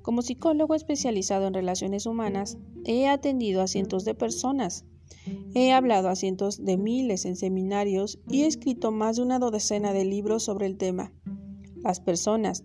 Como 0.01 0.23
psicólogo 0.23 0.75
especializado 0.75 1.47
en 1.47 1.53
relaciones 1.53 2.07
humanas, 2.07 2.57
he 2.87 3.07
atendido 3.07 3.61
a 3.61 3.67
cientos 3.67 4.07
de 4.07 4.15
personas. 4.15 4.87
He 5.55 5.73
hablado 5.73 6.09
a 6.09 6.17
cientos 6.17 6.65
de 6.65 6.77
miles 6.77 7.25
en 7.25 7.37
seminarios 7.37 8.19
y 8.29 8.43
he 8.43 8.47
escrito 8.47 8.91
más 8.91 9.17
de 9.17 9.23
una 9.23 9.39
docena 9.39 9.93
de 9.93 10.05
libros 10.05 10.45
sobre 10.45 10.67
el 10.67 10.77
tema. 10.77 11.13
Las 11.77 12.01
personas 12.01 12.65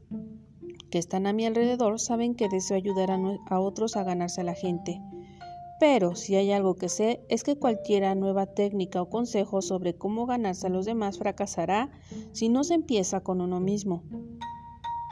que 0.90 1.00
están 1.00 1.28
a 1.28 1.34
mi 1.34 1.46
alrededor 1.46 2.00
saben 2.00 2.36
que 2.36 2.50
deseo 2.50 2.78
ayudar 2.78 3.12
a, 3.12 3.60
otros 3.60 3.96
a 3.98 4.04
ganarse 4.04 4.42
a 4.42 4.46
la 4.46 4.54
gente. 4.54 5.02
Pero 5.80 6.16
si 6.16 6.36
hay 6.36 6.52
algo 6.52 6.76
que 6.76 6.90
sé 6.90 7.22
es 7.30 7.44
que 7.44 7.58
cualquier 7.58 8.16
nueva 8.18 8.48
técnica 8.48 9.02
o 9.02 9.10
consejo 9.10 9.62
sobre 9.62 9.96
cómo 9.96 10.26
ganarse 10.26 10.68
a 10.68 10.72
los 10.72 10.86
demás 10.86 11.18
fracasará 11.18 11.92
si 12.32 12.50
no 12.50 12.64
se 12.64 12.74
empieza 12.74 13.22
con 13.22 13.42
uno 13.42 13.60
mismo. 13.60 14.04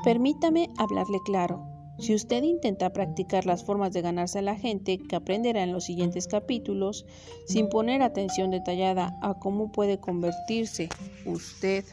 Permítame 0.03 0.69
hablarle 0.77 1.19
claro. 1.25 1.74
Si 1.97 2.13
usted 2.13 2.43
intenta 2.43 2.91
practicar 2.91 3.45
las 3.45 3.63
formas 3.63 3.93
de 3.93 4.01
ganarse 4.01 4.39
a 4.39 4.41
la 4.41 4.55
gente 4.55 4.97
que 4.97 5.15
aprenderá 5.15 5.63
en 5.63 5.71
los 5.71 5.85
siguientes 5.85 6.27
capítulos, 6.27 7.05
sin 7.45 7.69
poner 7.69 8.01
atención 8.01 8.51
detallada 8.51 9.17
a 9.21 9.35
cómo 9.35 9.71
puede 9.71 9.99
convertirse 9.99 10.89
usted 11.25 11.85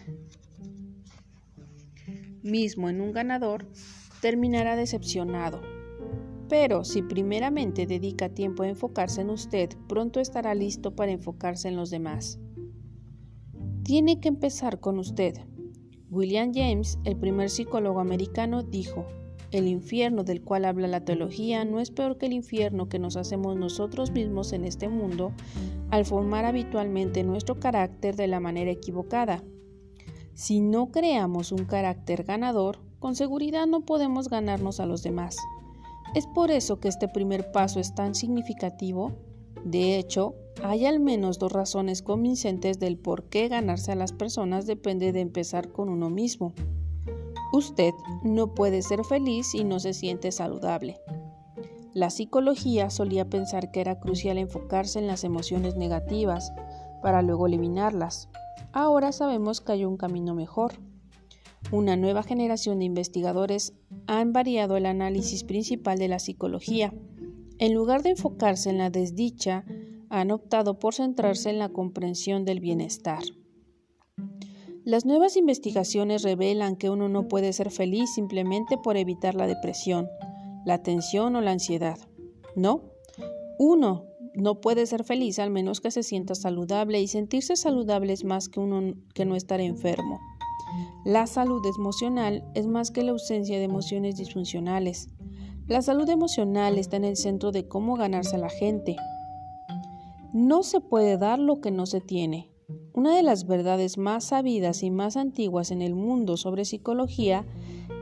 mismo 2.42 2.88
en 2.88 3.00
un 3.00 3.12
ganador, 3.12 3.66
terminará 4.20 4.74
decepcionado. 4.74 5.60
Pero 6.48 6.84
si 6.84 7.02
primeramente 7.02 7.86
dedica 7.86 8.28
tiempo 8.28 8.64
a 8.64 8.68
enfocarse 8.68 9.20
en 9.20 9.30
usted, 9.30 9.70
pronto 9.88 10.20
estará 10.20 10.54
listo 10.54 10.94
para 10.94 11.12
enfocarse 11.12 11.68
en 11.68 11.76
los 11.76 11.90
demás. 11.90 12.40
Tiene 13.84 14.20
que 14.20 14.28
empezar 14.28 14.80
con 14.80 14.98
usted. 14.98 15.34
William 16.10 16.52
James, 16.52 16.98
el 17.04 17.16
primer 17.16 17.48
psicólogo 17.48 18.00
americano, 18.00 18.62
dijo, 18.62 19.06
el 19.52 19.68
infierno 19.68 20.24
del 20.24 20.42
cual 20.42 20.64
habla 20.64 20.88
la 20.88 21.04
teología 21.04 21.64
no 21.64 21.78
es 21.78 21.90
peor 21.90 22.16
que 22.16 22.26
el 22.26 22.32
infierno 22.32 22.88
que 22.88 22.98
nos 22.98 23.16
hacemos 23.16 23.54
nosotros 23.56 24.10
mismos 24.10 24.52
en 24.52 24.64
este 24.64 24.88
mundo 24.88 25.32
al 25.90 26.06
formar 26.06 26.46
habitualmente 26.46 27.22
nuestro 27.22 27.60
carácter 27.60 28.16
de 28.16 28.26
la 28.26 28.40
manera 28.40 28.70
equivocada. 28.70 29.44
Si 30.34 30.60
no 30.60 30.90
creamos 30.90 31.52
un 31.52 31.66
carácter 31.66 32.24
ganador, 32.24 32.78
con 32.98 33.14
seguridad 33.14 33.66
no 33.66 33.82
podemos 33.82 34.28
ganarnos 34.28 34.80
a 34.80 34.86
los 34.86 35.02
demás. 35.02 35.36
Es 36.14 36.26
por 36.26 36.50
eso 36.50 36.80
que 36.80 36.88
este 36.88 37.08
primer 37.08 37.52
paso 37.52 37.78
es 37.78 37.94
tan 37.94 38.14
significativo. 38.14 39.12
De 39.64 39.98
hecho, 39.98 40.34
hay 40.62 40.86
al 40.86 40.98
menos 40.98 41.38
dos 41.38 41.52
razones 41.52 42.00
convincentes 42.02 42.78
del 42.78 42.96
por 42.96 43.24
qué 43.24 43.48
ganarse 43.48 43.92
a 43.92 43.96
las 43.96 44.12
personas 44.12 44.66
depende 44.66 45.12
de 45.12 45.20
empezar 45.20 45.72
con 45.72 45.90
uno 45.90 46.08
mismo. 46.08 46.54
Usted 47.52 47.92
no 48.22 48.54
puede 48.54 48.80
ser 48.80 49.04
feliz 49.04 49.48
si 49.48 49.62
no 49.62 49.78
se 49.78 49.92
siente 49.92 50.32
saludable. 50.32 50.98
La 51.92 52.08
psicología 52.08 52.88
solía 52.88 53.28
pensar 53.28 53.70
que 53.70 53.82
era 53.82 54.00
crucial 54.00 54.38
enfocarse 54.38 54.98
en 54.98 55.06
las 55.06 55.24
emociones 55.24 55.76
negativas 55.76 56.50
para 57.02 57.20
luego 57.20 57.46
eliminarlas. 57.46 58.30
Ahora 58.72 59.12
sabemos 59.12 59.60
que 59.60 59.72
hay 59.72 59.84
un 59.84 59.98
camino 59.98 60.34
mejor. 60.34 60.72
Una 61.70 61.96
nueva 61.96 62.22
generación 62.22 62.78
de 62.78 62.86
investigadores 62.86 63.74
han 64.06 64.32
variado 64.32 64.78
el 64.78 64.86
análisis 64.86 65.44
principal 65.44 65.98
de 65.98 66.08
la 66.08 66.18
psicología. 66.18 66.94
En 67.58 67.74
lugar 67.74 68.02
de 68.02 68.10
enfocarse 68.10 68.70
en 68.70 68.78
la 68.78 68.88
desdicha, 68.88 69.66
han 70.08 70.30
optado 70.30 70.78
por 70.78 70.94
centrarse 70.94 71.50
en 71.50 71.58
la 71.58 71.68
comprensión 71.68 72.46
del 72.46 72.60
bienestar. 72.60 73.22
Las 74.84 75.06
nuevas 75.06 75.36
investigaciones 75.36 76.22
revelan 76.22 76.74
que 76.74 76.90
uno 76.90 77.08
no 77.08 77.28
puede 77.28 77.52
ser 77.52 77.70
feliz 77.70 78.12
simplemente 78.14 78.76
por 78.76 78.96
evitar 78.96 79.36
la 79.36 79.46
depresión, 79.46 80.08
la 80.64 80.82
tensión 80.82 81.36
o 81.36 81.40
la 81.40 81.52
ansiedad. 81.52 81.98
No, 82.56 82.82
uno 83.60 84.06
no 84.34 84.60
puede 84.60 84.86
ser 84.86 85.04
feliz 85.04 85.38
al 85.38 85.50
menos 85.50 85.80
que 85.80 85.92
se 85.92 86.02
sienta 86.02 86.34
saludable 86.34 87.00
y 87.00 87.06
sentirse 87.06 87.54
saludable 87.54 88.12
es 88.12 88.24
más 88.24 88.48
que 88.48 88.58
uno 88.58 88.94
que 89.14 89.24
no 89.24 89.36
estar 89.36 89.60
enfermo. 89.60 90.18
La 91.04 91.28
salud 91.28 91.64
emocional 91.64 92.44
es 92.54 92.66
más 92.66 92.90
que 92.90 93.04
la 93.04 93.12
ausencia 93.12 93.58
de 93.58 93.64
emociones 93.64 94.16
disfuncionales. 94.16 95.10
La 95.68 95.82
salud 95.82 96.08
emocional 96.08 96.76
está 96.76 96.96
en 96.96 97.04
el 97.04 97.16
centro 97.16 97.52
de 97.52 97.68
cómo 97.68 97.94
ganarse 97.94 98.34
a 98.34 98.40
la 98.40 98.50
gente. 98.50 98.96
No 100.32 100.64
se 100.64 100.80
puede 100.80 101.18
dar 101.18 101.38
lo 101.38 101.60
que 101.60 101.70
no 101.70 101.86
se 101.86 102.00
tiene. 102.00 102.51
Una 102.94 103.16
de 103.16 103.22
las 103.22 103.46
verdades 103.46 103.96
más 103.96 104.24
sabidas 104.24 104.82
y 104.82 104.90
más 104.90 105.16
antiguas 105.16 105.70
en 105.70 105.80
el 105.80 105.94
mundo 105.94 106.36
sobre 106.36 106.66
psicología 106.66 107.46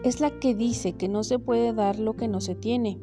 es 0.03 0.21
la 0.21 0.41
que 0.41 0.57
dice 0.57 0.95
que 0.95 1.09
no 1.09 1.23
se 1.23 1.39
puede 1.39 1.73
dar 1.73 2.01
lo 2.01 2.15
que 2.15 2.27
no 2.27 2.41
se 2.41 2.57
tiene. 2.57 2.99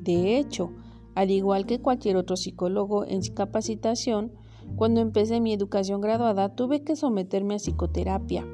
De 0.00 0.36
hecho, 0.36 0.72
al 1.14 1.30
igual 1.30 1.64
que 1.64 1.80
cualquier 1.80 2.16
otro 2.16 2.36
psicólogo 2.36 3.04
en 3.06 3.22
capacitación, 3.22 4.32
cuando 4.74 5.00
empecé 5.00 5.40
mi 5.40 5.52
educación 5.52 6.00
graduada 6.00 6.56
tuve 6.56 6.82
que 6.82 6.96
someterme 6.96 7.54
a 7.54 7.58
psicoterapia. 7.58 8.44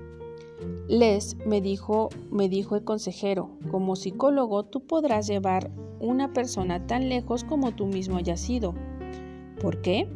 Les 0.86 1.38
me 1.46 1.62
dijo, 1.62 2.10
me 2.30 2.50
dijo 2.50 2.76
el 2.76 2.84
consejero, 2.84 3.48
como 3.70 3.96
psicólogo 3.96 4.64
tú 4.64 4.80
podrás 4.80 5.26
llevar 5.26 5.70
una 6.00 6.34
persona 6.34 6.86
tan 6.86 7.08
lejos 7.08 7.44
como 7.44 7.72
tú 7.72 7.86
mismo 7.86 8.18
hayas 8.18 8.40
sido. 8.40 8.74
¿Por 9.58 9.80
qué? 9.80 10.06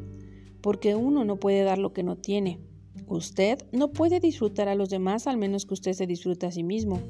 Porque 0.60 0.94
uno 0.94 1.24
no 1.24 1.36
puede 1.36 1.62
dar 1.62 1.78
lo 1.78 1.92
que 1.92 2.02
no 2.02 2.16
tiene. 2.16 2.60
Usted 3.06 3.58
no 3.72 3.92
puede 3.92 4.20
disfrutar 4.20 4.68
a 4.68 4.74
los 4.74 4.90
demás 4.90 5.26
al 5.26 5.36
menos 5.36 5.66
que 5.66 5.74
usted 5.74 5.92
se 5.92 6.06
disfrute 6.06 6.46
a 6.46 6.52
sí 6.52 6.62
mismo. 6.62 7.00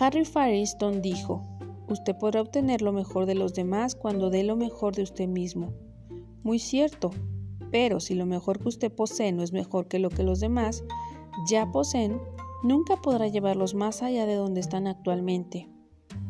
Harry 0.00 0.24
Firestone 0.24 1.00
dijo, 1.00 1.42
usted 1.88 2.16
podrá 2.16 2.40
obtener 2.40 2.82
lo 2.82 2.92
mejor 2.92 3.26
de 3.26 3.34
los 3.34 3.54
demás 3.54 3.94
cuando 3.94 4.30
dé 4.30 4.42
lo 4.42 4.56
mejor 4.56 4.94
de 4.94 5.02
usted 5.02 5.28
mismo. 5.28 5.72
Muy 6.42 6.58
cierto, 6.58 7.10
pero 7.70 8.00
si 8.00 8.14
lo 8.14 8.26
mejor 8.26 8.60
que 8.60 8.68
usted 8.68 8.92
posee 8.92 9.32
no 9.32 9.42
es 9.42 9.52
mejor 9.52 9.88
que 9.88 9.98
lo 9.98 10.10
que 10.10 10.22
los 10.22 10.40
demás 10.40 10.84
ya 11.48 11.70
poseen, 11.70 12.20
nunca 12.62 12.96
podrá 12.96 13.28
llevarlos 13.28 13.74
más 13.74 14.02
allá 14.02 14.26
de 14.26 14.34
donde 14.34 14.60
están 14.60 14.86
actualmente. 14.86 15.68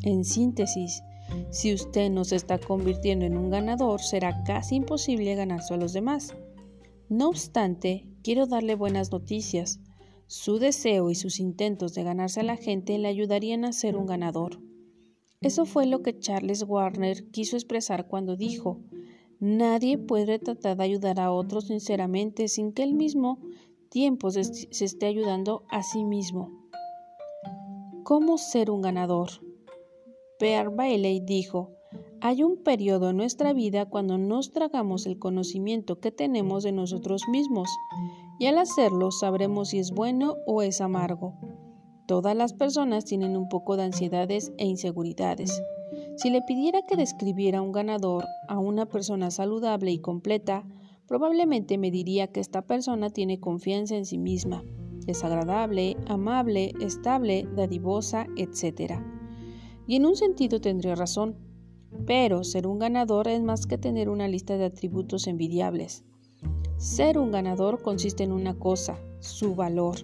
En 0.02 0.24
síntesis, 0.24 1.02
si 1.50 1.72
usted 1.72 2.10
no 2.10 2.24
se 2.24 2.36
está 2.36 2.58
convirtiendo 2.58 3.24
en 3.24 3.36
un 3.36 3.50
ganador, 3.50 4.00
será 4.00 4.42
casi 4.44 4.76
imposible 4.76 5.34
ganarse 5.34 5.74
a 5.74 5.76
los 5.76 5.92
demás. 5.92 6.34
No 7.08 7.28
obstante, 7.28 8.06
quiero 8.22 8.46
darle 8.46 8.74
buenas 8.74 9.12
noticias. 9.12 9.80
Su 10.26 10.58
deseo 10.58 11.10
y 11.10 11.14
sus 11.14 11.38
intentos 11.38 11.94
de 11.94 12.02
ganarse 12.02 12.40
a 12.40 12.44
la 12.44 12.56
gente 12.56 12.98
le 12.98 13.08
ayudarían 13.08 13.64
a 13.64 13.72
ser 13.72 13.96
un 13.96 14.06
ganador. 14.06 14.60
Eso 15.40 15.66
fue 15.66 15.86
lo 15.86 16.02
que 16.02 16.18
Charles 16.18 16.64
Warner 16.66 17.30
quiso 17.30 17.56
expresar 17.56 18.08
cuando 18.08 18.36
dijo, 18.36 18.80
Nadie 19.40 19.98
puede 19.98 20.38
tratar 20.38 20.78
de 20.78 20.84
ayudar 20.84 21.20
a 21.20 21.30
otros 21.30 21.66
sinceramente 21.66 22.48
sin 22.48 22.72
que 22.72 22.82
él 22.82 22.94
mismo 22.94 23.40
tiempo 23.90 24.30
se, 24.30 24.40
esté 24.40 25.06
ayudando 25.06 25.64
a 25.68 25.82
sí 25.82 26.02
mismo. 26.02 26.50
¿Cómo 28.04 28.38
ser 28.38 28.70
un 28.70 28.80
ganador? 28.80 29.43
Pear 30.38 30.70
Bailey 30.74 31.20
dijo, 31.20 31.70
hay 32.20 32.42
un 32.42 32.56
periodo 32.56 33.10
en 33.10 33.16
nuestra 33.18 33.52
vida 33.52 33.86
cuando 33.86 34.18
nos 34.18 34.50
tragamos 34.50 35.06
el 35.06 35.18
conocimiento 35.18 36.00
que 36.00 36.10
tenemos 36.10 36.64
de 36.64 36.72
nosotros 36.72 37.22
mismos, 37.30 37.68
y 38.40 38.46
al 38.46 38.58
hacerlo 38.58 39.12
sabremos 39.12 39.68
si 39.68 39.78
es 39.78 39.92
bueno 39.92 40.34
o 40.46 40.62
es 40.62 40.80
amargo. 40.80 41.34
Todas 42.08 42.34
las 42.36 42.52
personas 42.52 43.04
tienen 43.04 43.36
un 43.36 43.48
poco 43.48 43.76
de 43.76 43.84
ansiedades 43.84 44.52
e 44.58 44.66
inseguridades. 44.66 45.62
Si 46.16 46.30
le 46.30 46.42
pidiera 46.42 46.82
que 46.82 46.96
describiera 46.96 47.62
un 47.62 47.72
ganador 47.72 48.24
a 48.48 48.58
una 48.58 48.86
persona 48.86 49.30
saludable 49.30 49.92
y 49.92 49.98
completa, 49.98 50.66
probablemente 51.06 51.78
me 51.78 51.90
diría 51.90 52.26
que 52.26 52.40
esta 52.40 52.62
persona 52.62 53.10
tiene 53.10 53.38
confianza 53.38 53.96
en 53.96 54.04
sí 54.04 54.18
misma, 54.18 54.64
es 55.06 55.22
agradable, 55.22 55.96
amable, 56.06 56.72
estable, 56.80 57.46
dadivosa, 57.54 58.26
etc. 58.36 59.00
Y 59.86 59.96
en 59.96 60.06
un 60.06 60.16
sentido 60.16 60.60
tendría 60.60 60.94
razón, 60.94 61.36
pero 62.06 62.44
ser 62.44 62.66
un 62.66 62.78
ganador 62.78 63.28
es 63.28 63.42
más 63.42 63.66
que 63.66 63.78
tener 63.78 64.08
una 64.08 64.28
lista 64.28 64.56
de 64.56 64.64
atributos 64.64 65.26
envidiables. 65.26 66.04
Ser 66.76 67.18
un 67.18 67.30
ganador 67.30 67.82
consiste 67.82 68.24
en 68.24 68.32
una 68.32 68.54
cosa, 68.58 68.98
su 69.20 69.54
valor. 69.54 69.96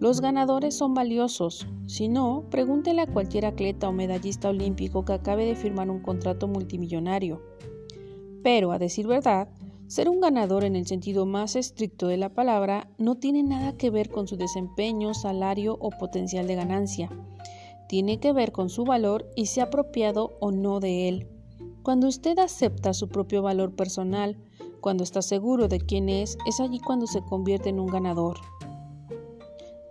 Los 0.00 0.20
ganadores 0.20 0.76
son 0.76 0.94
valiosos. 0.94 1.66
Si 1.86 2.08
no, 2.08 2.44
pregúntele 2.50 3.02
a 3.02 3.06
cualquier 3.06 3.46
atleta 3.46 3.88
o 3.88 3.92
medallista 3.92 4.48
olímpico 4.48 5.04
que 5.04 5.12
acabe 5.12 5.46
de 5.46 5.54
firmar 5.54 5.90
un 5.90 6.00
contrato 6.00 6.48
multimillonario. 6.48 7.40
Pero, 8.42 8.72
a 8.72 8.78
decir 8.78 9.06
verdad, 9.06 9.48
ser 9.86 10.08
un 10.08 10.20
ganador 10.20 10.64
en 10.64 10.74
el 10.74 10.86
sentido 10.86 11.26
más 11.26 11.54
estricto 11.54 12.08
de 12.08 12.16
la 12.16 12.30
palabra 12.30 12.88
no 12.98 13.16
tiene 13.16 13.42
nada 13.42 13.76
que 13.76 13.90
ver 13.90 14.10
con 14.10 14.26
su 14.26 14.36
desempeño, 14.36 15.14
salario 15.14 15.76
o 15.80 15.90
potencial 15.90 16.48
de 16.48 16.54
ganancia 16.56 17.10
tiene 17.92 18.18
que 18.20 18.32
ver 18.32 18.52
con 18.52 18.70
su 18.70 18.84
valor 18.84 19.30
y 19.36 19.44
se 19.44 19.60
ha 19.60 19.64
apropiado 19.64 20.38
o 20.40 20.50
no 20.50 20.80
de 20.80 21.10
él. 21.10 21.28
Cuando 21.82 22.08
usted 22.08 22.38
acepta 22.38 22.94
su 22.94 23.10
propio 23.10 23.42
valor 23.42 23.76
personal, 23.76 24.38
Cuando 24.80 25.04
está 25.04 25.20
seguro 25.20 25.68
de 25.68 25.78
quién 25.78 26.08
es, 26.08 26.38
es 26.46 26.58
allí 26.58 26.80
cuando 26.80 27.06
se 27.06 27.20
convierte 27.20 27.68
en 27.68 27.78
un 27.78 27.88
ganador. 27.88 28.38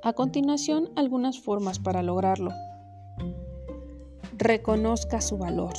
A 0.01 0.13
continuación, 0.13 0.89
algunas 0.95 1.39
formas 1.39 1.77
para 1.77 2.01
lograrlo. 2.01 2.49
Reconozca 4.35 5.21
su 5.21 5.37
valor. 5.37 5.73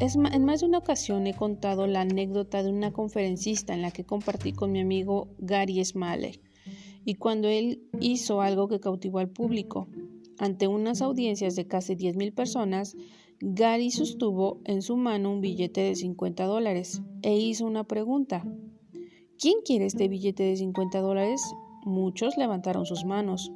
en 0.00 0.44
más 0.44 0.60
de 0.60 0.66
una 0.66 0.78
ocasión 0.78 1.26
he 1.26 1.32
contado 1.32 1.86
la 1.86 2.02
anécdota 2.02 2.62
de 2.62 2.68
una 2.68 2.92
conferencista 2.92 3.72
en 3.72 3.80
la 3.80 3.90
que 3.90 4.04
compartí 4.04 4.52
con 4.52 4.70
mi 4.70 4.80
amigo 4.80 5.28
Gary 5.38 5.82
Smalley 5.82 6.42
y 7.04 7.14
cuando 7.14 7.48
él 7.48 7.82
hizo 8.00 8.40
algo 8.40 8.68
que 8.68 8.80
cautivó 8.80 9.18
al 9.18 9.28
público. 9.28 9.88
Ante 10.38 10.66
unas 10.66 11.00
audiencias 11.00 11.54
de 11.56 11.66
casi 11.66 11.94
10.000 11.94 12.34
personas, 12.34 12.96
Gary 13.40 13.90
sostuvo 13.90 14.60
en 14.64 14.82
su 14.82 14.96
mano 14.96 15.30
un 15.30 15.40
billete 15.40 15.82
de 15.82 15.94
50 15.94 16.44
dólares 16.44 17.02
e 17.22 17.36
hizo 17.36 17.66
una 17.66 17.84
pregunta. 17.84 18.44
¿Quién 19.38 19.58
quiere 19.64 19.86
este 19.86 20.08
billete 20.08 20.42
de 20.42 20.56
50 20.56 21.00
dólares? 21.00 21.42
Muchos 21.84 22.36
levantaron 22.36 22.86
sus 22.86 23.04
manos. 23.04 23.52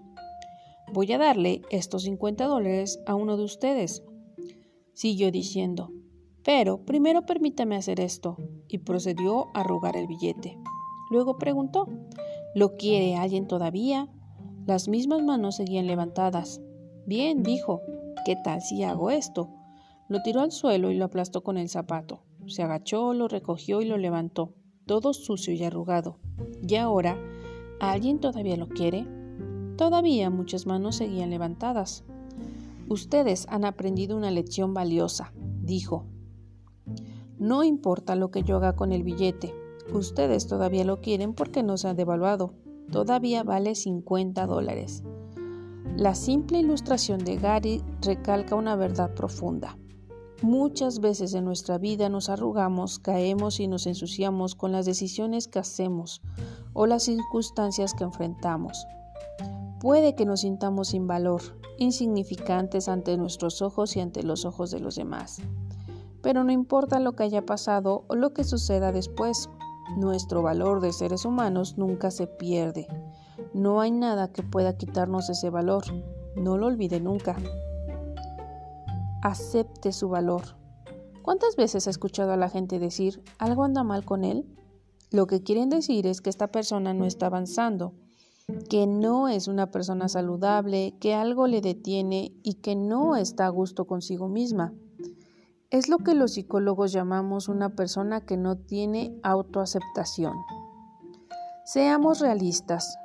Voy 0.93 1.13
a 1.13 1.19
darle 1.19 1.63
estos 1.71 2.03
50 2.05 2.47
dólares 2.47 3.01
a 3.07 3.15
uno 3.15 3.37
de 3.37 3.45
ustedes. 3.45 4.03
Siguió 4.93 5.31
diciendo. 5.31 5.93
Pero 6.45 6.85
primero 6.85 7.27
permítame 7.27 7.77
hacer 7.77 8.01
esto. 8.01 8.37
Y 8.69 8.79
procedió 8.79 9.47
a 9.55 9.63
rogar 9.63 9.97
el 9.97 10.07
billete. 10.07 10.59
Luego 11.11 11.39
preguntó. 11.39 11.89
¿Lo 12.55 12.77
quiere 12.77 13.17
alguien 13.17 13.47
todavía? 13.47 14.09
Las 14.67 14.89
mismas 14.89 15.23
manos 15.23 15.57
seguían 15.57 15.87
levantadas. 15.87 16.61
Bien, 17.09 17.43
dijo. 17.43 17.81
¿Qué 18.27 18.37
tal 18.45 18.61
si 18.61 18.83
hago 18.83 19.11
esto? 19.11 19.49
Lo 20.11 20.21
tiró 20.21 20.43
al 20.43 20.53
suelo 20.53 20.91
y 20.91 20.95
lo 20.95 21.07
aplastó 21.07 21.43
con 21.43 21.57
el 21.57 21.71
zapato. 21.71 22.21
Se 22.47 22.63
agachó, 22.63 23.15
lo 23.15 23.29
recogió 23.29 23.81
y 23.81 23.87
lo 23.87 23.97
levantó, 23.97 24.53
todo 24.85 25.15
sucio 25.15 25.55
y 25.55 25.65
arrugado. 25.65 26.19
¿Y 26.61 26.75
ahora? 26.75 27.17
¿Alguien 27.81 28.19
todavía 28.21 28.59
lo 28.59 28.69
quiere? 28.69 29.07
Todavía 29.79 30.29
muchas 30.29 30.67
manos 30.67 30.97
seguían 30.97 31.31
levantadas. 31.31 32.05
Ustedes 32.91 33.47
han 33.49 33.65
aprendido 33.65 34.15
una 34.15 34.31
lección 34.31 34.75
valiosa, 34.75 35.33
dijo. 35.63 36.05
No 37.39 37.65
importa 37.65 38.17
lo 38.17 38.31
que 38.31 38.43
yo 38.43 38.57
haga 38.57 38.77
con 38.77 38.93
el 38.93 39.03
billete, 39.03 39.55
ustedes 39.95 40.47
todavía 40.47 40.85
lo 40.85 41.01
quieren 41.01 41.33
porque 41.33 41.63
no 41.63 41.79
se 41.79 41.89
ha 41.89 41.95
devaluado. 41.95 42.53
Todavía 42.93 43.45
vale 43.45 43.77
50 43.77 44.45
dólares. 44.45 45.03
La 45.99 46.15
simple 46.15 46.61
ilustración 46.61 47.25
de 47.25 47.39
Gary 47.39 47.83
recalca 48.03 48.55
una 48.55 48.77
verdad 48.77 49.15
profunda. 49.15 49.77
Muchas 50.43 51.01
veces 51.01 51.35
en 51.35 51.45
nuestra 51.45 51.77
vida 51.77 52.09
nos 52.09 52.29
arrugamos, 52.29 53.01
caemos 53.01 53.59
y 53.59 53.67
nos 53.67 53.85
ensuciamos 53.85 54.55
con 54.55 54.71
las 54.71 54.87
decisiones 54.87 55.49
que 55.49 55.59
hacemos 55.59 56.23
o 56.73 56.87
las 56.87 57.03
circunstancias 57.03 57.95
que 57.95 58.05
enfrentamos. 58.05 58.87
Puede 59.81 60.15
que 60.15 60.25
nos 60.25 60.43
sintamos 60.43 60.87
sin 60.87 61.09
valor, 61.09 61.43
insignificantes 61.79 62.89
ante 62.89 63.17
nuestros 63.17 63.61
ojos 63.61 63.97
y 63.97 64.01
ante 64.01 64.23
los 64.23 64.45
ojos 64.45 64.71
de 64.71 64.79
los 64.79 64.95
demás. 64.95 65.43
Pero 66.23 66.45
no 66.45 66.53
importa 66.53 67.01
lo 67.01 67.17
que 67.17 67.25
haya 67.25 67.45
pasado 67.45 68.05
o 68.07 68.15
lo 68.15 68.33
que 68.33 68.45
suceda 68.45 68.93
después, 68.93 69.51
nuestro 69.97 70.43
valor 70.43 70.81
de 70.81 70.93
seres 70.93 71.25
humanos 71.25 71.77
nunca 71.77 72.13
se 72.13 72.29
pierde. 72.29 72.87
No 73.55 73.81
hay 73.81 73.91
nada 73.91 74.33
que 74.33 74.43
pueda 74.43 74.77
quitarnos 74.77 75.31
ese 75.31 75.51
valor. 75.51 75.85
No 76.37 76.59
lo 76.59 76.67
olvide 76.67 77.01
nunca 77.01 77.37
acepte 79.23 79.93
su 79.93 80.09
valor. 80.09 80.43
¿Cuántas 81.23 81.57
veces 81.57 81.87
ha 81.87 81.91
escuchado 81.91 82.33
a 82.33 82.37
la 82.37 82.49
gente 82.49 82.79
decir 82.79 83.23
algo 83.39 83.65
anda 83.65 83.83
mal 83.83 84.05
con 84.05 84.25
él? 84.25 84.47
Lo 85.11 85.27
que 85.27 85.43
quieren 85.43 85.69
decir 85.69 86.07
es 86.07 86.21
que 86.21 86.31
esta 86.31 86.49
persona 86.49 86.95
no 86.95 87.05
está 87.05 87.27
avanzando, 87.27 87.95
que 88.69 88.87
no 88.87 89.29
es 89.29 89.49
una 89.49 89.71
persona 89.71 90.09
saludable, 90.09 90.95
que 91.01 91.15
algo 91.15 91.47
le 91.47 91.61
detiene 91.61 92.33
y 92.43 92.55
que 92.55 92.77
no 92.77 93.17
está 93.17 93.47
a 93.47 93.51
gusto 93.51 93.87
consigo 93.87 94.29
misma. 94.29 94.73
Es 95.71 95.89
lo 95.89 95.99
que 95.99 96.15
los 96.15 96.33
psicólogos 96.33 96.93
llamamos 96.93 97.49
una 97.49 97.75
persona 97.75 98.23
que 98.23 98.39
no 98.39 98.57
tiene 98.57 99.19
autoaceptación. 99.23 100.33
Seamos 101.65 102.21
realistas. 102.21 102.97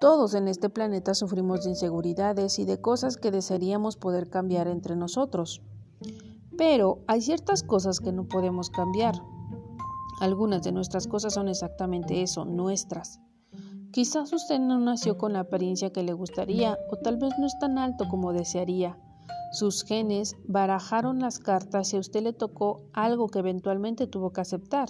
Todos 0.00 0.32
en 0.32 0.48
este 0.48 0.70
planeta 0.70 1.12
sufrimos 1.12 1.62
de 1.62 1.70
inseguridades 1.70 2.58
y 2.58 2.64
de 2.64 2.80
cosas 2.80 3.18
que 3.18 3.30
desearíamos 3.30 3.98
poder 3.98 4.30
cambiar 4.30 4.66
entre 4.66 4.96
nosotros. 4.96 5.60
Pero 6.56 7.00
hay 7.06 7.20
ciertas 7.20 7.62
cosas 7.62 8.00
que 8.00 8.10
no 8.10 8.26
podemos 8.26 8.70
cambiar. 8.70 9.22
Algunas 10.22 10.62
de 10.62 10.72
nuestras 10.72 11.06
cosas 11.06 11.34
son 11.34 11.48
exactamente 11.48 12.22
eso, 12.22 12.46
nuestras. 12.46 13.20
Quizás 13.92 14.32
usted 14.32 14.58
no 14.58 14.78
nació 14.78 15.18
con 15.18 15.34
la 15.34 15.40
apariencia 15.40 15.92
que 15.92 16.02
le 16.02 16.14
gustaría 16.14 16.78
o 16.90 16.96
tal 16.96 17.18
vez 17.18 17.34
no 17.38 17.46
es 17.46 17.58
tan 17.58 17.76
alto 17.76 18.08
como 18.08 18.32
desearía. 18.32 18.98
Sus 19.52 19.84
genes 19.84 20.34
barajaron 20.48 21.18
las 21.18 21.38
cartas 21.38 21.92
y 21.92 21.98
a 21.98 22.00
usted 22.00 22.22
le 22.22 22.32
tocó 22.32 22.80
algo 22.94 23.28
que 23.28 23.40
eventualmente 23.40 24.06
tuvo 24.06 24.32
que 24.32 24.40
aceptar. 24.40 24.88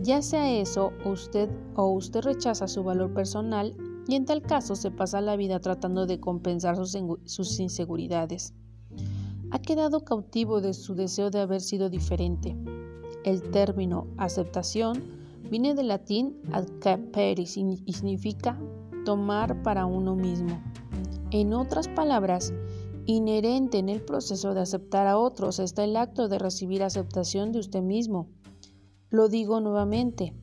Ya 0.00 0.20
sea 0.20 0.50
eso, 0.50 0.90
usted 1.04 1.48
o 1.76 1.92
usted 1.92 2.22
rechaza 2.22 2.66
su 2.66 2.82
valor 2.82 3.14
personal 3.14 3.76
y 4.08 4.16
en 4.16 4.24
tal 4.24 4.42
caso 4.42 4.74
se 4.74 4.90
pasa 4.90 5.20
la 5.20 5.36
vida 5.36 5.60
tratando 5.60 6.06
de 6.06 6.20
compensar 6.20 6.76
sus, 6.76 7.60
inseguridades. 7.60 8.54
Ha 9.50 9.60
quedado 9.60 10.04
cautivo 10.04 10.60
de 10.60 10.74
su 10.74 10.94
deseo 10.94 11.30
de 11.30 11.40
haber 11.40 11.60
sido 11.60 11.90
diferente. 11.90 12.56
El 13.24 13.42
término 13.50 14.08
aceptación 14.16 15.02
viene 15.50 15.74
del 15.74 15.88
latín 15.88 16.40
accepere 16.52 17.42
y 17.42 17.46
significa 17.46 18.58
tomar 19.04 19.62
para 19.62 19.86
uno 19.86 20.16
mismo. 20.16 20.60
En 21.30 21.52
otras 21.54 21.88
palabras, 21.88 22.52
inherente 23.06 23.78
en 23.78 23.88
el 23.88 24.02
proceso 24.02 24.54
de 24.54 24.60
aceptar 24.60 25.06
a 25.06 25.18
otros 25.18 25.58
está 25.58 25.84
el 25.84 25.96
acto 25.96 26.28
de 26.28 26.38
recibir 26.38 26.82
aceptación 26.82 27.52
de 27.52 27.60
usted 27.60 27.82
mismo. 27.82 28.28
Lo 29.10 29.28
digo 29.28 29.60
nuevamente, 29.60 30.34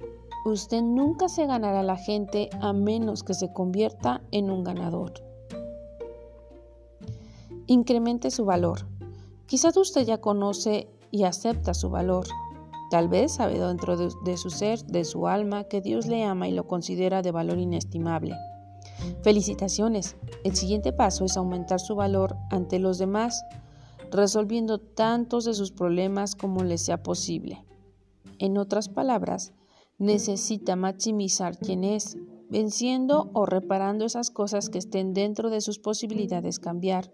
Usted 0.46 0.82
nunca 0.82 1.28
se 1.28 1.46
ganará 1.46 1.82
a 1.82 1.84
la 1.84 1.98
gente 1.98 2.50
a 2.62 2.72
menos 2.72 3.24
que 3.24 3.34
se 3.34 3.52
convierta 3.52 4.22
en 4.32 4.50
un 4.50 4.64
ganador. 4.64 5.14
Incremente 7.68 8.32
su 8.32 8.46
valor. 8.46 8.88
Quizás 9.48 9.76
usted 9.78 10.06
ya 10.06 10.20
conoce 10.20 10.88
y 11.12 11.24
acepta 11.24 11.74
su 11.74 11.90
valor. 11.90 12.26
Tal 12.90 13.10
vez 13.10 13.34
sabe 13.34 13.60
dentro 13.60 13.98
de, 13.98 14.10
de, 14.24 14.38
su 14.38 14.50
ser, 14.50 14.84
de 14.86 15.04
su 15.04 15.28
alma, 15.28 15.66
que 15.66 15.82
Dios 15.82 16.08
le 16.08 16.24
ama 16.24 16.48
y 16.48 16.54
lo 16.54 16.68
considera 16.68 17.22
de 17.22 17.32
valor 17.32 17.60
inestimable. 17.60 18.36
Felicitaciones. 19.22 20.16
El 20.44 20.56
siguiente 20.56 20.94
paso 20.94 21.26
es 21.26 21.38
aumentar 21.38 21.80
su 21.80 21.96
valor 21.96 22.36
ante 22.50 22.80
los 22.80 22.98
demás, 22.98 23.44
resolviendo 24.12 24.80
tantos 24.80 25.46
de 25.46 25.54
sus 25.54 25.72
problemas 25.72 26.36
como 26.36 26.64
le 26.64 26.78
sea 26.78 27.04
posible. 27.04 27.64
En 28.40 28.58
otras 28.58 28.90
palabras, 28.90 29.54
necesita 30.00 30.76
maximizar 30.76 31.58
quién 31.58 31.84
es, 31.84 32.18
venciendo 32.50 33.30
o 33.34 33.46
reparando 33.46 34.06
esas 34.06 34.32
cosas 34.32 34.70
que 34.70 34.80
estén 34.80 35.14
dentro 35.14 35.50
de 35.50 35.62
sus 35.62 35.78
posibilidades 35.78 36.60
cambiar. 36.60 37.14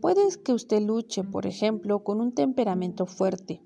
Puede 0.00 0.22
que 0.44 0.52
usted 0.52 0.82
luche, 0.82 1.22
por 1.24 1.46
ejemplo, 1.46 2.02
con 2.02 2.20
un 2.20 2.32
temperamento 2.34 3.06
fuerte. 3.06 3.62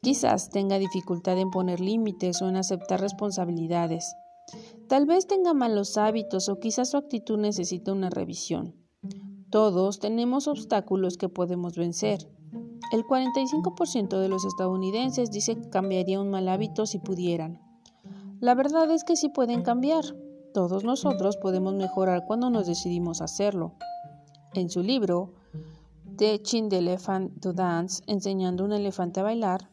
Quizás 0.00 0.50
tenga 0.50 0.78
dificultad 0.78 1.38
en 1.38 1.50
poner 1.50 1.80
límites 1.80 2.40
o 2.40 2.48
en 2.48 2.56
aceptar 2.56 3.00
responsabilidades. 3.00 4.14
Tal 4.88 5.06
vez 5.06 5.26
tenga 5.26 5.52
malos 5.52 5.98
hábitos 5.98 6.48
o 6.48 6.58
quizás 6.58 6.90
su 6.90 6.96
actitud 6.96 7.38
necesita 7.38 7.92
una 7.92 8.08
revisión. 8.08 8.76
Todos 9.50 9.98
tenemos 9.98 10.46
obstáculos 10.46 11.16
que 11.18 11.28
podemos 11.28 11.76
vencer. 11.76 12.30
El 12.92 13.02
45% 13.04 14.20
de 14.20 14.28
los 14.28 14.44
estadounidenses 14.44 15.30
dice 15.30 15.56
que 15.56 15.68
cambiaría 15.68 16.20
un 16.20 16.30
mal 16.30 16.48
hábito 16.48 16.86
si 16.86 16.98
pudieran. 16.98 17.69
La 18.40 18.54
verdad 18.54 18.90
es 18.90 19.04
que 19.04 19.16
sí 19.16 19.28
pueden 19.28 19.60
cambiar. 19.62 20.02
Todos 20.54 20.82
nosotros 20.82 21.36
podemos 21.36 21.74
mejorar 21.74 22.24
cuando 22.26 22.48
nos 22.48 22.66
decidimos 22.66 23.20
hacerlo. 23.20 23.74
En 24.54 24.70
su 24.70 24.82
libro, 24.82 25.34
Teaching 26.16 26.70
the 26.70 26.78
Elephant 26.78 27.38
to 27.42 27.52
Dance, 27.52 28.02
enseñando 28.06 28.62
a 28.62 28.66
un 28.66 28.72
elefante 28.72 29.20
a 29.20 29.24
bailar, 29.24 29.68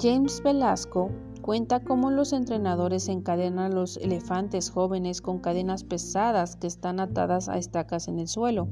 James 0.00 0.40
Velasco 0.40 1.10
cuenta 1.42 1.82
cómo 1.82 2.12
los 2.12 2.32
entrenadores 2.32 3.08
encadenan 3.08 3.72
a 3.72 3.74
los 3.74 3.96
elefantes 3.96 4.70
jóvenes 4.70 5.20
con 5.20 5.40
cadenas 5.40 5.82
pesadas 5.82 6.54
que 6.54 6.68
están 6.68 7.00
atadas 7.00 7.48
a 7.48 7.58
estacas 7.58 8.06
en 8.06 8.20
el 8.20 8.28
suelo. 8.28 8.68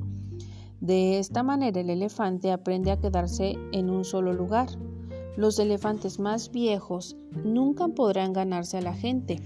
De 0.81 1.18
esta 1.18 1.42
manera 1.42 1.81
el 1.81 1.90
elefante 1.90 2.52
aprende 2.52 2.92
a 2.92 3.00
quedarse 3.00 3.57
en 3.72 3.90
un 3.90 4.04
solo 4.04 4.33
lugar. 4.33 4.68
Los 5.38 5.61
elefantes 5.61 6.18
más 6.18 6.51
viejos 6.51 7.16
nunca 7.44 7.87
podrán 7.87 8.33
ganarse 8.33 8.77
a 8.77 8.81
la 8.81 8.92
gente. 8.92 9.40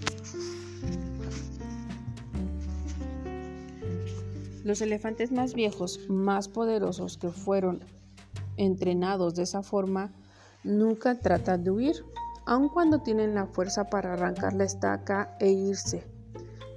Los 4.65 4.81
elefantes 4.81 5.31
más 5.31 5.53
viejos, 5.53 6.01
más 6.09 6.49
poderosos 6.49 7.19
que 7.19 7.29
fueron 7.29 7.85
entrenados 8.57 9.35
de 9.35 9.43
esa 9.43 9.63
forma, 9.63 10.15
nunca 10.65 11.21
tratan 11.21 11.63
de 11.63 11.71
huir. 11.71 12.07
aun 12.47 12.71
cuando 12.71 13.01
tienen 13.03 13.35
la 13.35 13.45
fuerza 13.45 13.91
para 13.91 14.15
arrancar 14.15 14.55
la 14.55 14.65
estaca 14.65 15.37
e 15.41 15.51
irse. 15.51 16.05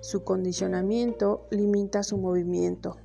Su 0.02 0.26
condicionamiento 0.26 1.48
limita 1.52 2.04
su 2.04 2.18
movimiento. 2.18 2.98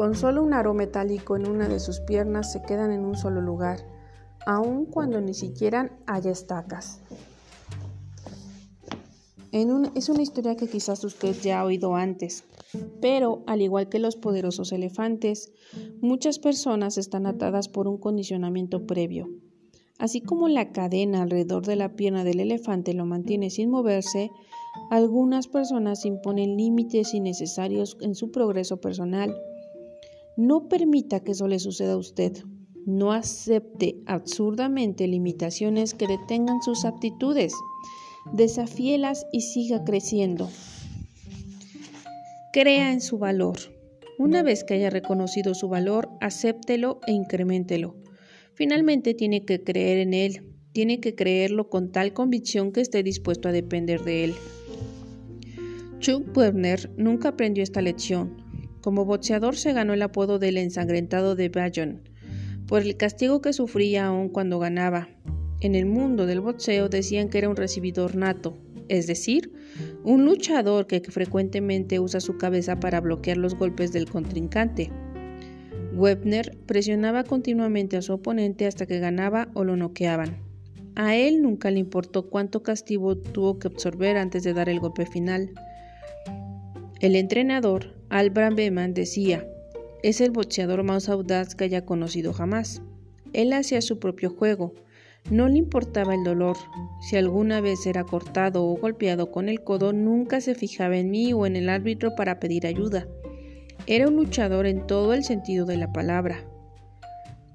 Con 0.00 0.14
solo 0.14 0.42
un 0.42 0.54
aro 0.54 0.72
metálico 0.72 1.36
en 1.36 1.46
una 1.46 1.68
de 1.68 1.78
sus 1.78 2.00
piernas 2.00 2.50
se 2.50 2.62
quedan 2.62 2.90
en 2.90 3.04
un 3.04 3.18
solo 3.18 3.42
lugar, 3.42 3.80
aun 4.46 4.86
cuando 4.86 5.20
ni 5.20 5.34
siquiera 5.34 5.94
haya 6.06 6.30
estacas. 6.30 7.02
es 9.52 10.08
una 10.08 10.22
historia 10.22 10.56
que 10.56 10.68
quizás 10.68 11.04
usted 11.04 11.36
ya 11.42 11.60
ha 11.60 11.66
oído 11.66 11.96
antes, 11.96 12.44
pero 13.02 13.42
al 13.46 13.60
igual 13.60 13.90
que 13.90 13.98
los 13.98 14.16
poderosos 14.16 14.72
elefantes, 14.72 15.52
muchas 16.00 16.38
personas 16.38 16.96
están 16.96 17.26
atadas 17.26 17.68
por 17.68 17.86
un 17.86 17.98
condicionamiento 17.98 18.86
previo. 18.86 19.28
Así 19.98 20.22
como 20.22 20.48
la 20.48 20.72
cadena 20.72 21.20
alrededor 21.20 21.66
de 21.66 21.76
la 21.76 21.94
pierna 21.94 22.24
del 22.24 22.40
elefante 22.40 22.94
lo 22.94 23.04
mantiene 23.04 23.50
sin 23.50 23.68
moverse, 23.68 24.30
algunas 24.90 25.46
personas 25.46 26.06
imponen 26.06 26.56
límites 26.56 27.12
innecesarios 27.12 27.98
en 28.00 28.14
su 28.14 28.30
progreso 28.30 28.80
personal 28.80 29.36
no 30.40 30.70
permita 30.70 31.20
que 31.20 31.32
eso 31.32 31.48
le 31.48 31.58
suceda 31.58 31.92
a 31.92 31.98
usted. 31.98 32.32
No 32.86 33.12
acepte 33.12 33.96
absurdamente 34.06 35.06
limitaciones 35.06 35.92
que 35.92 36.06
detengan 36.06 36.62
sus 36.62 36.86
aptitudes. 36.86 37.52
Desafíelas 38.32 39.26
y 39.32 39.42
siga 39.42 39.84
creciendo. 39.84 40.48
Crea 42.54 42.90
en 42.90 43.02
su 43.02 43.18
valor. 43.18 43.58
Una 44.18 44.42
vez 44.42 44.64
que 44.64 44.72
haya 44.72 44.88
reconocido 44.88 45.54
su 45.54 45.68
valor, 45.68 46.08
acéptelo 46.22 47.00
e 47.06 47.12
incrementelo. 47.12 47.96
Finalmente 48.54 49.12
tiene 49.12 49.44
que 49.44 49.62
creer 49.62 49.98
en 49.98 50.14
él. 50.14 50.54
Tiene 50.72 51.00
que 51.00 51.14
creerlo 51.14 51.68
con 51.68 51.92
tal 51.92 52.14
convicción 52.14 52.72
que 52.72 52.80
esté 52.80 53.02
dispuesto 53.02 53.50
a 53.50 53.52
depender 53.52 54.04
de 54.04 54.24
él. 54.24 54.34
Chuck 55.98 56.34
Werner 56.34 56.90
nunca 56.96 57.28
aprendió 57.28 57.62
esta 57.62 57.82
lección. 57.82 58.39
Como 58.80 59.04
boxeador 59.04 59.56
se 59.56 59.72
ganó 59.72 59.92
el 59.92 60.02
apodo 60.02 60.38
del 60.38 60.56
ensangrentado 60.56 61.36
de 61.36 61.48
Bayon 61.48 62.02
por 62.70 62.82
el 62.82 62.96
castigo 62.96 63.42
que 63.42 63.52
sufría 63.52 64.06
aún 64.06 64.28
cuando 64.28 64.60
ganaba. 64.60 65.08
En 65.60 65.74
el 65.74 65.86
mundo 65.86 66.24
del 66.24 66.40
boxeo 66.40 66.88
decían 66.88 67.28
que 67.28 67.38
era 67.38 67.48
un 67.48 67.56
recibidor 67.56 68.14
nato, 68.14 68.56
es 68.88 69.08
decir, 69.08 69.52
un 70.04 70.24
luchador 70.24 70.86
que 70.86 71.00
frecuentemente 71.00 71.98
usa 71.98 72.20
su 72.20 72.38
cabeza 72.38 72.78
para 72.78 73.00
bloquear 73.00 73.38
los 73.38 73.56
golpes 73.56 73.92
del 73.92 74.08
contrincante. 74.08 74.90
Webner 75.94 76.56
presionaba 76.66 77.24
continuamente 77.24 77.96
a 77.96 78.02
su 78.02 78.12
oponente 78.12 78.66
hasta 78.66 78.86
que 78.86 79.00
ganaba 79.00 79.48
o 79.54 79.64
lo 79.64 79.76
noqueaban. 79.76 80.38
A 80.94 81.16
él 81.16 81.42
nunca 81.42 81.72
le 81.72 81.80
importó 81.80 82.30
cuánto 82.30 82.62
castigo 82.62 83.16
tuvo 83.16 83.58
que 83.58 83.66
absorber 83.66 84.16
antes 84.16 84.44
de 84.44 84.54
dar 84.54 84.68
el 84.68 84.78
golpe 84.78 85.06
final. 85.06 85.50
El 87.00 87.16
entrenador, 87.16 87.94
Albram 88.10 88.54
Beman, 88.54 88.92
decía, 88.92 89.48
es 90.02 90.20
el 90.20 90.32
boxeador 90.32 90.82
más 90.82 91.08
audaz 91.08 91.54
que 91.54 91.64
haya 91.64 91.86
conocido 91.86 92.34
jamás. 92.34 92.82
Él 93.32 93.54
hacía 93.54 93.80
su 93.80 93.98
propio 93.98 94.28
juego, 94.28 94.74
no 95.30 95.48
le 95.48 95.56
importaba 95.56 96.14
el 96.14 96.24
dolor. 96.24 96.58
Si 97.00 97.16
alguna 97.16 97.62
vez 97.62 97.86
era 97.86 98.04
cortado 98.04 98.66
o 98.66 98.76
golpeado 98.76 99.30
con 99.30 99.48
el 99.48 99.62
codo, 99.62 99.94
nunca 99.94 100.42
se 100.42 100.54
fijaba 100.54 100.98
en 100.98 101.10
mí 101.10 101.32
o 101.32 101.46
en 101.46 101.56
el 101.56 101.70
árbitro 101.70 102.14
para 102.16 102.38
pedir 102.38 102.66
ayuda. 102.66 103.08
Era 103.86 104.08
un 104.08 104.16
luchador 104.16 104.66
en 104.66 104.86
todo 104.86 105.14
el 105.14 105.24
sentido 105.24 105.64
de 105.64 105.78
la 105.78 105.92
palabra. 105.92 106.44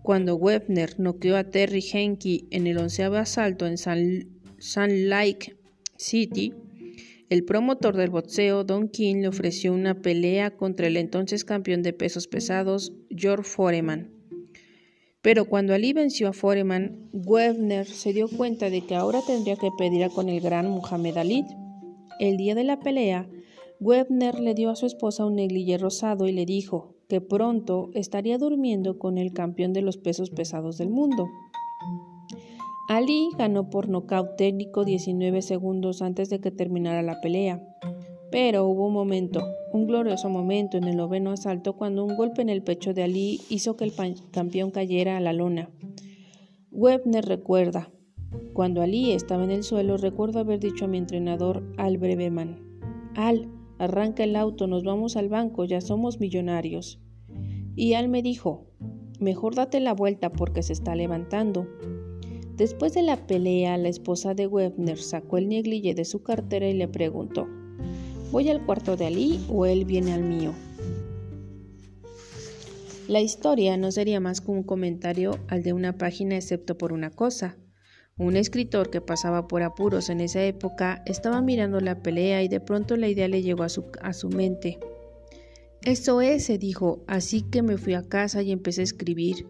Cuando 0.01 0.35
Webner 0.37 0.99
noqueó 0.99 1.37
a 1.37 1.43
Terry 1.43 1.83
Henke 1.93 2.45
en 2.49 2.65
el 2.65 2.79
onceavo 2.79 3.17
asalto 3.17 3.67
en 3.67 3.77
San 3.77 5.09
Lake 5.09 5.55
City, 5.97 6.53
el 7.29 7.43
promotor 7.43 7.95
del 7.95 8.11
boxeo, 8.11 8.63
Don 8.63 8.87
King, 8.87 9.21
le 9.21 9.27
ofreció 9.27 9.73
una 9.73 10.01
pelea 10.01 10.55
contra 10.55 10.87
el 10.87 10.97
entonces 10.97 11.43
campeón 11.43 11.81
de 11.81 11.93
pesos 11.93 12.27
pesados, 12.27 12.93
George 13.09 13.49
Foreman. 13.49 14.11
Pero 15.21 15.45
cuando 15.45 15.73
Ali 15.73 15.91
venció 15.91 16.27
a 16.27 16.33
Foreman, 16.33 17.09
Webner 17.11 17.87
se 17.87 18.13
dio 18.13 18.27
cuenta 18.27 18.69
de 18.69 18.81
que 18.81 18.95
ahora 18.95 19.21
tendría 19.25 19.55
que 19.55 19.71
pedir 19.75 20.07
con 20.09 20.29
el 20.29 20.39
gran 20.39 20.69
Muhammad 20.69 21.17
Ali. 21.17 21.43
El 22.19 22.37
día 22.37 22.53
de 22.53 22.63
la 22.63 22.79
pelea, 22.79 23.27
Webner 23.79 24.39
le 24.39 24.53
dio 24.53 24.69
a 24.69 24.75
su 24.75 24.85
esposa 24.85 25.25
un 25.25 25.35
negligé 25.35 25.79
rosado 25.79 26.27
y 26.27 26.31
le 26.31 26.45
dijo 26.45 26.95
que 27.09 27.21
pronto 27.21 27.89
estaría 27.95 28.37
durmiendo 28.37 28.99
con 28.99 29.17
el 29.17 29.33
campeón 29.33 29.73
de 29.73 29.81
los 29.81 29.97
pesos 29.97 30.29
pesados 30.29 30.77
del 30.77 30.89
mundo. 30.89 31.27
Ali 32.87 33.29
ganó 33.35 33.69
por 33.71 33.89
nocaut 33.89 34.35
técnico 34.35 34.85
19 34.85 35.41
segundos 35.41 36.03
antes 36.03 36.29
de 36.29 36.39
que 36.39 36.51
terminara 36.51 37.01
la 37.01 37.19
pelea. 37.19 37.59
Pero 38.29 38.67
hubo 38.67 38.85
un 38.87 38.93
momento, 38.93 39.41
un 39.73 39.87
glorioso 39.87 40.29
momento 40.29 40.77
en 40.77 40.83
el 40.83 40.95
noveno 40.95 41.31
asalto 41.31 41.77
cuando 41.77 42.05
un 42.05 42.15
golpe 42.15 42.43
en 42.43 42.49
el 42.49 42.61
pecho 42.61 42.93
de 42.93 43.01
Ali 43.01 43.41
hizo 43.49 43.75
que 43.75 43.85
el 43.85 43.93
campeón 44.31 44.69
cayera 44.69 45.17
a 45.17 45.19
la 45.19 45.33
lona. 45.33 45.69
Webner 46.71 47.25
recuerda, 47.25 47.89
cuando 48.53 48.83
Ali 48.83 49.13
estaba 49.13 49.43
en 49.43 49.51
el 49.51 49.63
suelo 49.63 49.97
recuerdo 49.97 50.39
haber 50.39 50.59
dicho 50.59 50.85
a 50.85 50.87
mi 50.87 50.99
entrenador 50.99 51.63
Al 51.77 51.97
Breveman, 51.97 52.59
Al, 53.15 53.49
arranca 53.79 54.23
el 54.23 54.35
auto, 54.35 54.67
nos 54.67 54.83
vamos 54.83 55.15
al 55.15 55.29
banco, 55.29 55.65
ya 55.65 55.81
somos 55.81 56.19
millonarios. 56.19 56.99
Y 57.75 57.93
Al 57.93 58.09
me 58.09 58.21
dijo, 58.21 58.67
mejor 59.19 59.55
date 59.55 59.79
la 59.79 59.93
vuelta 59.93 60.31
porque 60.31 60.61
se 60.61 60.73
está 60.73 60.95
levantando. 60.95 61.67
Después 62.57 62.93
de 62.93 63.01
la 63.01 63.27
pelea, 63.27 63.77
la 63.77 63.89
esposa 63.89 64.33
de 64.33 64.47
Webner 64.47 64.97
sacó 64.97 65.37
el 65.37 65.49
neglige 65.49 65.93
de 65.93 66.05
su 66.05 66.23
cartera 66.23 66.69
y 66.69 66.73
le 66.73 66.87
preguntó, 66.87 67.47
¿voy 68.31 68.49
al 68.49 68.65
cuarto 68.65 68.95
de 68.95 69.07
Ali 69.07 69.45
o 69.49 69.65
él 69.65 69.83
viene 69.83 70.13
al 70.13 70.23
mío? 70.23 70.53
La 73.09 73.19
historia 73.19 73.75
no 73.75 73.91
sería 73.91 74.21
más 74.21 74.39
que 74.39 74.51
un 74.51 74.63
comentario 74.63 75.37
al 75.49 75.63
de 75.63 75.73
una 75.73 75.97
página 75.97 76.37
excepto 76.37 76.77
por 76.77 76.93
una 76.93 77.09
cosa. 77.09 77.57
Un 78.17 78.37
escritor 78.37 78.89
que 78.89 79.01
pasaba 79.01 79.49
por 79.49 79.61
apuros 79.61 80.09
en 80.09 80.21
esa 80.21 80.41
época 80.43 81.03
estaba 81.05 81.41
mirando 81.41 81.81
la 81.81 82.01
pelea 82.01 82.41
y 82.41 82.47
de 82.47 82.61
pronto 82.61 82.95
la 82.95 83.09
idea 83.09 83.27
le 83.27 83.41
llegó 83.41 83.63
a 83.63 83.69
su, 83.69 83.83
a 84.01 84.13
su 84.13 84.29
mente. 84.29 84.79
Eso 85.83 86.21
es, 86.21 86.45
se 86.45 86.57
dijo, 86.57 87.03
así 87.05 87.41
que 87.41 87.61
me 87.61 87.77
fui 87.77 87.95
a 87.95 88.07
casa 88.07 88.41
y 88.41 88.53
empecé 88.53 88.79
a 88.79 88.85
escribir. 88.85 89.45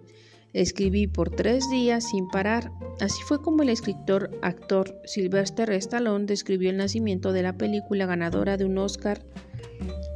Escribí 0.56 1.06
por 1.06 1.32
tres 1.32 1.70
días 1.70 2.12
sin 2.12 2.30
parar. 2.30 2.72
Así 3.02 3.22
fue 3.24 3.42
como 3.42 3.62
el 3.62 3.68
escritor 3.68 4.32
actor 4.42 5.02
Sylvester 5.04 5.70
Stallone 5.72 6.28
describió 6.28 6.70
el 6.70 6.78
nacimiento 6.78 7.34
de 7.34 7.44
la 7.44 7.58
película 7.58 8.06
ganadora 8.06 8.56
de 8.56 8.64
un 8.64 8.78
Oscar, 8.78 9.22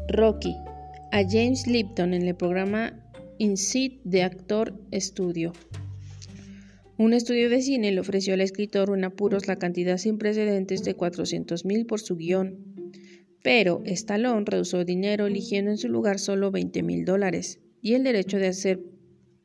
Rocky, 0.07 0.55
a 1.11 1.23
James 1.29 1.67
Lipton 1.67 2.13
en 2.13 2.21
el 2.21 2.37
programa 2.37 2.93
Insight 3.37 4.01
de 4.05 4.23
Actor 4.23 4.79
Studio. 4.93 5.51
Un 6.97 7.11
estudio 7.11 7.49
de 7.49 7.61
cine 7.61 7.91
le 7.91 7.99
ofreció 7.99 8.33
al 8.33 8.39
escritor 8.39 8.97
en 8.97 9.03
apuros 9.03 9.45
la 9.49 9.57
cantidad 9.57 9.97
sin 9.97 10.17
precedentes 10.17 10.85
de 10.85 10.93
400 10.93 11.65
mil 11.65 11.85
por 11.85 11.99
su 11.99 12.15
guion, 12.15 12.93
pero 13.43 13.81
Stallone 13.83 14.45
rehusó 14.45 14.85
dinero 14.85 15.27
eligiendo 15.27 15.69
en 15.71 15.77
su 15.77 15.89
lugar 15.89 16.17
solo 16.17 16.49
20 16.49 16.81
mil 16.81 17.03
dólares 17.03 17.59
y 17.81 17.95
el 17.95 18.05
derecho 18.05 18.37
de 18.37 18.47
hacer 18.47 18.79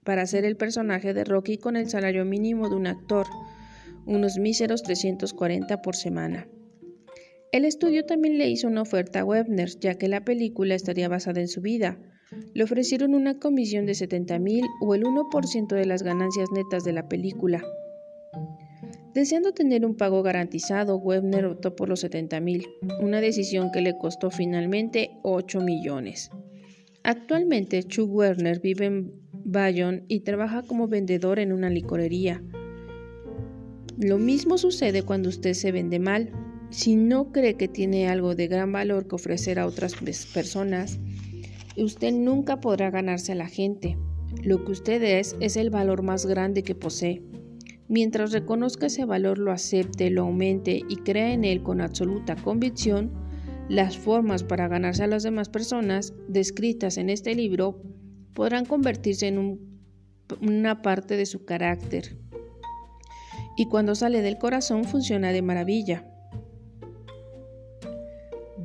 para 0.05 0.23
hacer 0.23 0.45
el 0.45 0.57
personaje 0.57 1.15
de 1.15 1.25
Rocky 1.25 1.59
con 1.59 1.77
el 1.77 1.89
salario 1.89 2.25
mínimo 2.25 2.69
de 2.69 2.77
un 2.77 2.87
actor, 2.87 3.27
unos 4.07 4.39
míseros 4.39 4.83
340 4.83 5.83
por 5.83 5.97
semana. 5.97 6.47
El 7.53 7.65
estudio 7.65 8.05
también 8.05 8.37
le 8.37 8.49
hizo 8.49 8.67
una 8.67 8.83
oferta 8.83 9.21
a 9.21 9.25
Webner, 9.25 9.71
ya 9.79 9.95
que 9.95 10.09
la 10.09 10.25
película 10.25 10.75
estaría 10.75 11.09
basada 11.09 11.41
en 11.41 11.49
su 11.49 11.61
vida. 11.61 11.99
Le 12.53 12.65
ofrecieron 12.65 13.15
una 13.15 13.39
comisión 13.39 13.87
de 13.87 13.95
70 13.95 14.39
mil 14.41 14.65
o 14.81 14.95
el 14.95 15.05
1% 15.05 15.69
de 15.69 15.87
las 15.87 16.03
ganancias 16.03 16.49
netas 16.53 16.85
de 16.85 16.93
la 16.93 17.09
película. 17.09 17.63
Deseando 19.15 19.53
tener 19.53 19.87
un 19.87 19.97
pago 19.97 20.25
garantizado, 20.25 20.97
Webner 20.97 21.47
optó 21.47 21.77
por 21.77 21.89
los 21.89 22.01
70 22.01 22.41
mil, 22.41 22.67
una 23.01 23.21
decisión 23.21 23.71
que 23.71 23.81
le 23.81 23.97
costó 23.97 24.33
finalmente 24.33 25.13
8 25.23 25.61
millones. 25.61 26.31
Actualmente, 27.05 27.85
Chuck 27.85 28.13
Werner 28.13 28.59
vive 28.59 28.87
en 28.87 29.24
Bayonne 29.45 30.05
y 30.09 30.21
trabaja 30.21 30.63
como 30.63 30.89
vendedor 30.89 31.39
en 31.39 31.53
una 31.53 31.71
licorería. 31.71 32.43
Lo 33.99 34.19
mismo 34.19 34.59
sucede 34.59 35.03
cuando 35.03 35.29
usted 35.29 35.53
se 35.53 35.71
vende 35.71 35.99
mal. 35.99 36.33
Si 36.71 36.97
no 36.97 37.31
cree 37.31 37.55
que 37.55 37.69
tiene 37.69 38.09
algo 38.09 38.35
de 38.35 38.49
gran 38.49 38.73
valor 38.73 39.07
que 39.07 39.15
ofrecer 39.15 39.59
a 39.59 39.67
otras 39.67 39.95
personas, 40.33 40.99
usted 41.77 42.13
nunca 42.13 42.61
podrá 42.61 42.91
ganarse 42.91 43.33
a 43.33 43.37
la 43.37 43.47
gente. 43.47 43.97
Lo 44.43 44.65
que 44.65 44.73
usted 44.73 45.03
es 45.03 45.37
es 45.41 45.57
el 45.57 45.71
valor 45.71 46.03
más 46.03 46.27
grande 46.27 46.65
que 46.65 46.75
posee. 46.75 47.23
Mientras 47.87 48.33
reconozca 48.33 48.87
ese 48.87 49.05
valor, 49.05 49.39
lo 49.39 49.53
acepte, 49.53 50.11
lo 50.11 50.23
aumente 50.23 50.81
y 50.89 50.97
crea 50.97 51.33
en 51.33 51.45
él 51.45 51.63
con 51.63 51.81
absoluta 51.81 52.35
convicción, 52.35 53.13
Las 53.69 53.97
formas 53.97 54.43
para 54.43 54.69
ganarse 54.69 55.05
a 55.05 55.07
las 55.07 55.23
demás 55.23 55.49
personas 55.49 56.13
descritas 56.29 56.99
en 56.99 57.09
este 57.09 57.35
libro 57.35 57.81
podrán 58.35 58.67
convertirse 58.67 59.29
en 59.29 59.59
una 60.41 60.83
parte 60.83 61.17
de 61.17 61.27
su 61.27 61.45
carácter. 61.45 62.17
Y 63.57 63.67
cuando 63.67 63.95
sale 63.95 64.21
del 64.21 64.39
corazón 64.39 64.85
funciona 64.85 65.33
de 65.33 65.43
maravilla. 65.43 66.05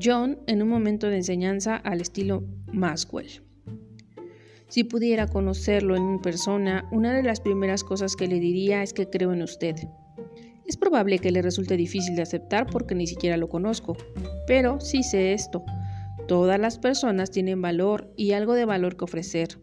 John 0.01 0.39
en 0.47 0.61
un 0.63 0.69
momento 0.69 1.07
de 1.07 1.17
enseñanza 1.17 1.75
al 1.75 2.01
estilo 2.01 2.43
Maxwell. 2.71 3.43
Si 4.69 4.83
pudiera 4.83 5.27
conocerlo 5.27 5.95
en 5.95 6.19
persona, 6.19 6.87
una 6.91 7.13
de 7.13 7.23
las 7.23 7.41
primeras 7.41 7.83
cosas 7.83 8.15
que 8.15 8.27
le 8.27 8.39
diría 8.39 8.83
es 8.83 8.93
que 8.93 9.09
creo 9.09 9.33
en 9.33 9.41
usted. 9.41 9.75
Es 10.67 10.77
probable 10.77 11.17
que 11.17 11.31
le 11.31 11.41
resulte 11.41 11.75
difícil 11.75 12.15
de 12.15 12.21
aceptar 12.21 12.67
porque 12.67 12.93
ni 12.93 13.07
siquiera 13.07 13.35
lo 13.37 13.49
conozco, 13.49 13.97
pero 14.45 14.79
sí 14.79 15.01
sé 15.01 15.33
esto. 15.33 15.65
Todas 16.29 16.59
las 16.59 16.77
personas 16.77 17.31
tienen 17.31 17.59
valor 17.59 18.13
y 18.15 18.33
algo 18.33 18.53
de 18.53 18.63
valor 18.63 18.95
que 18.95 19.05
ofrecer. 19.05 19.57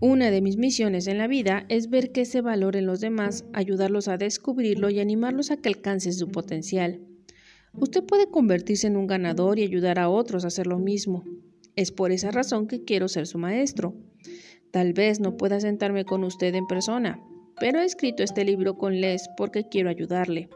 Una 0.00 0.30
de 0.30 0.40
mis 0.40 0.56
misiones 0.56 1.06
en 1.06 1.18
la 1.18 1.26
vida 1.26 1.66
es 1.68 1.90
ver 1.90 2.12
que 2.12 2.22
ese 2.22 2.40
valor 2.40 2.76
en 2.76 2.86
los 2.86 3.00
demás, 3.00 3.44
ayudarlos 3.52 4.08
a 4.08 4.16
descubrirlo 4.16 4.88
y 4.88 5.00
animarlos 5.00 5.50
a 5.50 5.58
que 5.58 5.68
alcancen 5.68 6.14
su 6.14 6.28
potencial. 6.28 7.02
Usted 7.74 8.02
puede 8.04 8.30
convertirse 8.30 8.86
en 8.86 8.96
un 8.96 9.06
ganador 9.06 9.58
y 9.58 9.64
ayudar 9.64 9.98
a 9.98 10.08
otros 10.08 10.44
a 10.44 10.48
hacer 10.48 10.66
lo 10.66 10.78
mismo. 10.78 11.24
Es 11.74 11.92
por 11.92 12.10
esa 12.10 12.30
razón 12.30 12.68
que 12.68 12.82
quiero 12.84 13.06
ser 13.06 13.26
su 13.26 13.36
maestro. 13.36 13.94
Tal 14.70 14.94
vez 14.94 15.20
no 15.20 15.36
pueda 15.36 15.60
sentarme 15.60 16.06
con 16.06 16.24
usted 16.24 16.54
en 16.54 16.66
persona, 16.66 17.20
pero 17.60 17.80
he 17.80 17.84
escrito 17.84 18.22
este 18.22 18.46
libro 18.46 18.78
con 18.78 19.02
Les 19.02 19.28
porque 19.36 19.68
quiero 19.68 19.90
ayudarle. 19.90 20.48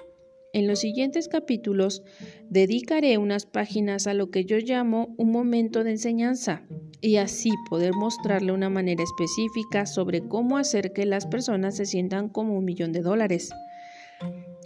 En 0.53 0.67
los 0.67 0.81
siguientes 0.81 1.29
capítulos 1.29 2.03
dedicaré 2.49 3.19
unas 3.19 3.47
páginas 3.47 4.09
a 4.09 4.15
lo 4.15 4.31
que 4.31 4.45
yo 4.45 4.59
llamo 4.59 5.15
un 5.17 5.31
momento 5.31 5.85
de 5.85 5.93
enseñanza 5.93 6.63
y 7.01 7.17
así 7.17 7.51
poder 7.69 7.93
mostrarle 7.95 8.51
una 8.51 8.69
manera 8.69 9.05
específica 9.05 9.87
sobre 9.87 10.27
cómo 10.27 10.59
hacer 10.59 10.93
que 10.93 11.07
las 11.07 11.27
personas 11.27 11.77
se 11.77 11.87
sientan 11.87 12.29
como 12.29 12.59
un 12.59 12.65
millón 12.65 12.93
de 12.93 13.01
dólares. 13.01 13.51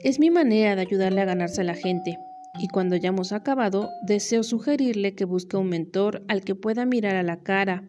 Es 0.03 0.19
mi 0.19 0.31
manera 0.31 0.75
de 0.75 0.83
ayudarle 0.83 1.21
a 1.21 1.27
ganarse 1.27 1.61
a 1.61 1.65
la 1.65 1.75
gente, 1.75 2.19
y 2.59 2.69
cuando 2.69 2.95
hayamos 2.95 3.33
acabado, 3.33 3.91
deseo 4.07 4.43
sugerirle 4.43 5.15
que 5.15 5.27
busque 5.27 5.57
un 5.59 5.69
mentor 5.69 6.25
al 6.29 6.45
que 6.45 6.55
pueda 6.55 6.87
mirar 6.87 7.17
a 7.17 7.23
la 7.23 7.43
cara, 7.43 7.89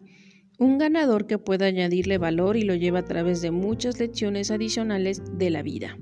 un 0.58 0.76
ganador 0.76 1.26
que 1.26 1.38
pueda 1.38 1.66
añadirle 1.66 2.18
valor 2.18 2.56
y 2.56 2.62
lo 2.62 2.74
lleve 2.74 2.98
a 2.98 3.04
través 3.04 3.40
de 3.40 3.50
muchas 3.50 3.98
lecciones 4.00 4.50
adicionales 4.50 5.22
de 5.38 5.50
la 5.50 5.62
vida. 5.62 5.96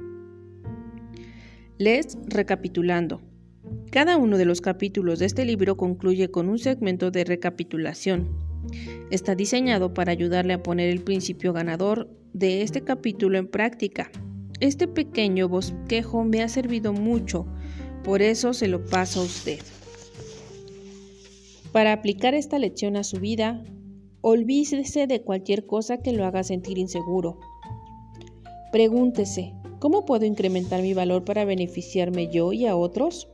Les 1.79 2.19
recapitulando. 2.27 3.21
Cada 3.91 4.17
uno 4.17 4.39
de 4.39 4.45
los 4.45 4.61
capítulos 4.61 5.19
de 5.19 5.27
este 5.27 5.45
libro 5.45 5.77
concluye 5.77 6.31
con 6.31 6.49
un 6.49 6.59
segmento 6.59 7.11
de 7.11 7.25
recapitulación. 7.25 8.29
Está 9.11 9.35
diseñado 9.35 9.95
para 9.95 10.13
ayudarle 10.13 10.55
a 10.55 10.63
poner 10.63 10.91
el 10.91 11.03
principio 11.03 11.53
ganador 11.53 12.09
de 12.33 12.63
este 12.63 12.83
capítulo 12.83 13.39
en 13.39 13.49
práctica. 13.49 14.11
Este 14.61 14.89
pequeño 14.89 15.49
bosquejo 15.49 16.25
me 16.25 16.43
ha 16.43 16.49
servido 16.49 16.93
mucho 16.93 17.47
por 18.05 18.21
eso 18.21 18.53
se 18.53 18.69
lo 18.69 18.85
paso 18.85 19.21
a 19.21 19.25
usted. 19.25 19.61
Para 21.73 21.95
aplicar 21.95 22.35
esta 22.35 22.59
lección 22.59 22.97
a 22.97 23.03
su 23.03 23.19
vida, 23.19 23.65
olvídese 24.21 25.07
de 25.07 25.23
cualquier 25.23 25.67
cosa 25.67 25.97
que 26.03 26.13
lo 26.13 26.27
haga 26.27 26.45
sentir 26.45 26.77
inseguro. 26.77 27.39
Pregúntese, 28.71 29.55
¿cómo 29.85 30.07
puedo 30.07 30.25
incrementar 30.25 30.81
mi 30.81 30.95
valor 30.95 31.27
para 31.27 31.45
beneficiarme 31.45 32.29
yo 32.29 32.55
y 32.55 32.65
a 32.65 32.75
otros? 32.75 33.29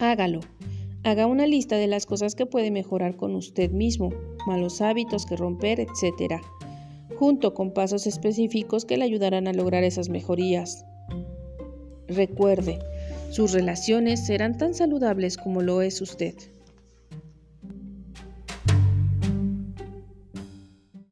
Hágalo. 0.00 0.40
Haga 1.04 1.28
una 1.28 1.46
lista 1.46 1.76
de 1.76 1.86
las 1.86 2.04
cosas 2.04 2.34
que 2.34 2.46
puede 2.46 2.72
mejorar 2.72 3.16
con 3.16 3.36
usted 3.36 3.70
mismo, 3.70 4.12
malos 4.48 4.80
hábitos 4.80 5.26
que 5.26 5.36
romper, 5.36 5.78
etc., 5.78 6.42
junto 7.16 7.54
con 7.54 7.72
pasos 7.72 8.08
específicos 8.08 8.84
que 8.84 8.96
le 8.96 9.04
ayudarán 9.04 9.46
a 9.46 9.52
lograr 9.52 9.84
esas 9.84 10.08
mejorías. 10.08 10.84
Recuerde, 12.08 12.80
sus 13.30 13.52
relaciones 13.52 14.26
serán 14.26 14.58
tan 14.58 14.74
saludables 14.74 15.36
como 15.36 15.62
lo 15.62 15.80
es 15.80 16.00
usted. 16.00 16.34